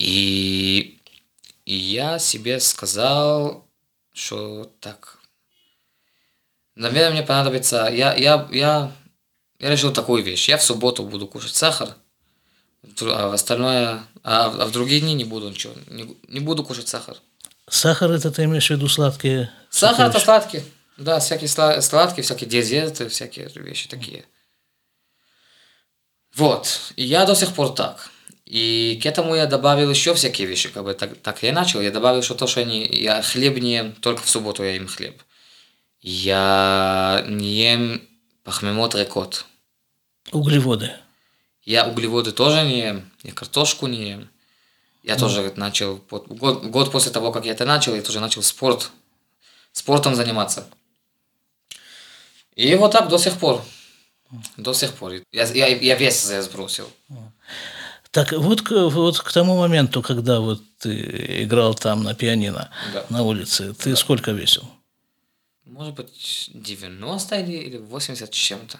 И 0.00 0.98
и 1.64 1.76
я 1.76 2.18
себе 2.18 2.58
сказал, 2.58 3.68
что 4.12 4.64
так, 4.80 5.20
наверное, 6.74 7.12
мне 7.12 7.22
понадобится, 7.22 7.88
я, 7.88 8.14
я, 8.16 8.48
я, 8.50 8.92
я 9.60 9.70
решил 9.70 9.92
такую 9.92 10.24
вещь. 10.24 10.48
Я 10.48 10.56
в 10.56 10.64
субботу 10.64 11.04
буду 11.04 11.28
кушать 11.28 11.54
сахар, 11.54 11.94
а 13.00 13.28
в 13.28 13.32
остальное, 13.32 14.02
а, 14.22 14.46
а 14.46 14.66
в 14.66 14.72
другие 14.72 15.00
дни 15.00 15.14
не 15.14 15.24
буду 15.24 15.48
ничего, 15.48 15.74
не, 15.88 16.16
не 16.28 16.40
буду 16.40 16.64
кушать 16.64 16.88
сахар. 16.88 17.16
Сахар 17.68 18.10
это 18.10 18.30
ты 18.30 18.44
имеешь 18.44 18.66
в 18.66 18.70
виду 18.70 18.88
сладкие? 18.88 19.50
Сахар 19.70 20.08
это 20.08 20.18
сладкий, 20.18 20.62
да, 20.96 21.20
всякие 21.20 21.48
сладкие, 21.48 22.22
всякие 22.22 22.48
дезерты, 22.48 23.08
всякие 23.08 23.50
вещи 23.54 23.88
такие. 23.88 24.24
Вот, 26.34 26.92
и 26.96 27.04
я 27.04 27.26
до 27.26 27.34
сих 27.34 27.54
пор 27.54 27.74
так. 27.74 28.10
И 28.52 29.00
к 29.02 29.06
этому 29.06 29.34
я 29.34 29.46
добавил 29.46 29.88
еще 29.88 30.12
всякие 30.14 30.46
вещи, 30.46 30.68
как 30.68 30.84
бы 30.84 30.92
так, 30.92 31.16
так 31.22 31.42
я 31.42 31.52
начал. 31.52 31.80
Я 31.80 31.90
добавил 31.90 32.20
еще 32.20 32.34
то, 32.34 32.46
что 32.46 32.60
они, 32.60 32.84
я 32.84 33.22
хлеб 33.22 33.56
не 33.58 33.76
ем, 33.76 33.92
только 33.92 34.22
в 34.22 34.28
субботу 34.28 34.62
я 34.62 34.74
ем 34.74 34.88
хлеб. 34.88 35.22
Я 36.00 37.24
не 37.28 37.54
ем 37.54 38.02
пахмемот 38.44 38.94
рекот. 38.94 39.46
Углеводы. 40.32 40.92
Я 41.64 41.86
углеводы 41.86 42.32
тоже 42.32 42.62
не 42.62 42.80
ем, 42.80 43.10
я 43.22 43.32
картошку 43.32 43.86
не 43.86 44.10
ем. 44.10 44.28
Я 45.02 45.14
mm. 45.14 45.18
тоже 45.18 45.52
начал, 45.56 46.00
год, 46.10 46.64
год 46.64 46.92
после 46.92 47.12
того, 47.12 47.32
как 47.32 47.44
я 47.44 47.52
это 47.52 47.64
начал, 47.64 47.94
я 47.94 48.02
тоже 48.02 48.20
начал 48.20 48.42
спорт, 48.42 48.90
спортом 49.72 50.14
заниматься. 50.14 50.66
И 52.54 52.74
вот 52.74 52.92
так 52.92 53.08
до 53.08 53.18
сих 53.18 53.38
пор. 53.38 53.64
До 54.56 54.72
сих 54.72 54.92
пор. 54.94 55.12
Я, 55.32 55.44
я, 55.44 55.66
я 55.66 55.94
вес 55.94 56.22
сбросил. 56.22 56.88
Так 58.10 58.32
вот, 58.32 58.68
вот 58.70 59.18
к 59.20 59.32
тому 59.32 59.56
моменту, 59.56 60.02
когда 60.02 60.40
вот 60.40 60.60
ты 60.78 61.44
играл 61.44 61.74
там 61.74 62.02
на 62.02 62.14
пианино, 62.14 62.70
да. 62.92 63.06
на 63.08 63.22
улице, 63.22 63.72
ты 63.72 63.90
да. 63.90 63.96
сколько 63.96 64.32
весил? 64.32 64.68
Может 65.64 65.94
быть, 65.94 66.50
90 66.52 67.40
или, 67.40 67.52
или 67.52 67.78
80 67.78 68.34
с 68.34 68.36
чем-то. 68.36 68.78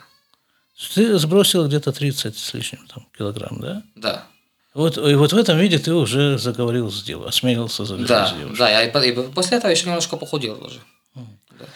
Ты 0.95 1.19
сбросил 1.19 1.67
где-то 1.67 1.93
30 1.93 2.37
с 2.37 2.55
лишним 2.55 2.87
там, 2.87 3.07
килограмм, 3.17 3.61
да? 3.61 3.83
Да. 3.95 4.27
Вот, 4.75 4.97
и 4.97 5.15
вот 5.15 5.33
в 5.33 5.37
этом 5.37 5.59
виде 5.59 5.79
ты 5.79 5.93
уже 5.93 6.39
заговорил 6.39 6.91
с 6.91 7.03
девушкой, 7.03 7.29
осмелился 7.29 7.85
заговорить 7.85 8.09
да, 8.09 8.27
с 8.27 8.33
девушкой. 8.33 8.59
Да, 8.59 8.71
я 8.71 8.83
и, 8.85 9.11
и 9.11 9.13
после 9.31 9.59
этого 9.59 9.71
еще 9.71 9.87
немножко 9.87 10.17
похудел 10.17 10.65
уже. 10.65 10.81
Mm. 11.15 11.27
Да. 11.59 11.67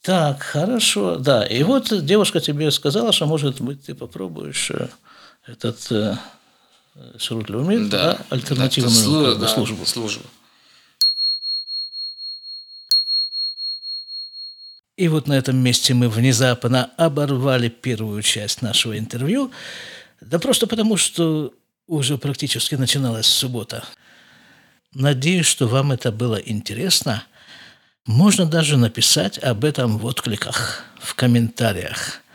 Так, 0.00 0.42
хорошо, 0.42 1.16
да. 1.16 1.44
И 1.44 1.62
вот 1.62 1.92
девушка 2.06 2.40
тебе 2.40 2.70
сказала, 2.70 3.12
что, 3.12 3.26
может 3.26 3.60
быть, 3.60 3.84
ты 3.84 3.94
попробуешь 3.94 4.70
э, 4.70 4.88
этот 5.46 5.90
э, 5.90 6.16
Шрут 7.18 7.50
Люмит, 7.50 7.90
да, 7.90 8.12
да, 8.12 8.18
альтернативную 8.30 8.94
да, 8.94 9.02
службу, 9.02 9.40
бы, 9.40 9.48
службу. 9.48 9.76
Да, 9.80 9.86
службу. 9.86 10.24
И 14.96 15.08
вот 15.08 15.26
на 15.26 15.34
этом 15.34 15.56
месте 15.58 15.94
мы 15.94 16.08
внезапно 16.08 16.90
оборвали 16.96 17.68
первую 17.68 18.22
часть 18.22 18.62
нашего 18.62 18.98
интервью, 18.98 19.50
да 20.20 20.38
просто 20.38 20.66
потому, 20.66 20.96
что 20.96 21.52
уже 21.86 22.16
практически 22.18 22.74
начиналась 22.74 23.26
суббота. 23.26 23.84
Надеюсь, 24.94 25.46
что 25.46 25.68
вам 25.68 25.92
это 25.92 26.10
было 26.10 26.36
интересно. 26.36 27.24
Можно 28.06 28.46
даже 28.46 28.76
написать 28.76 29.38
об 29.38 29.64
этом 29.64 29.98
в 29.98 30.06
откликах, 30.06 30.84
в 30.98 31.14
комментариях– 31.14 32.20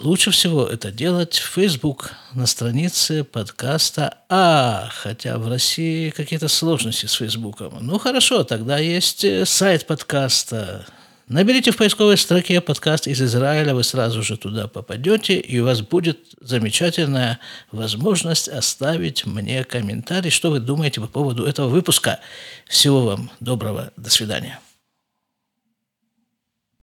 Лучше 0.00 0.30
всего 0.30 0.64
это 0.64 0.92
делать 0.92 1.34
в 1.34 1.54
Facebook 1.54 2.12
на 2.32 2.46
странице 2.46 3.24
подкаста 3.24 4.18
А, 4.28 4.88
хотя 4.92 5.38
в 5.38 5.48
России 5.48 6.10
какие-то 6.10 6.46
сложности 6.46 7.06
с 7.06 7.14
Фейсбуком. 7.14 7.78
Ну 7.80 7.98
хорошо, 7.98 8.44
тогда 8.44 8.78
есть 8.78 9.24
э, 9.24 9.44
сайт 9.44 9.88
подкаста. 9.88 10.86
Наберите 11.28 11.72
в 11.72 11.76
поисковой 11.76 12.16
строке 12.16 12.62
подкаст 12.62 13.06
из 13.06 13.20
Израиля, 13.20 13.74
вы 13.74 13.84
сразу 13.84 14.22
же 14.22 14.38
туда 14.38 14.66
попадете, 14.66 15.38
и 15.38 15.58
у 15.58 15.66
вас 15.66 15.82
будет 15.82 16.18
замечательная 16.40 17.38
возможность 17.70 18.48
оставить 18.48 19.26
мне 19.26 19.62
комментарий, 19.64 20.30
что 20.30 20.50
вы 20.50 20.58
думаете 20.58 21.02
по 21.02 21.06
поводу 21.06 21.44
этого 21.44 21.68
выпуска. 21.68 22.20
Всего 22.66 23.04
вам 23.04 23.30
доброго, 23.40 23.92
до 23.98 24.08
свидания. 24.08 24.58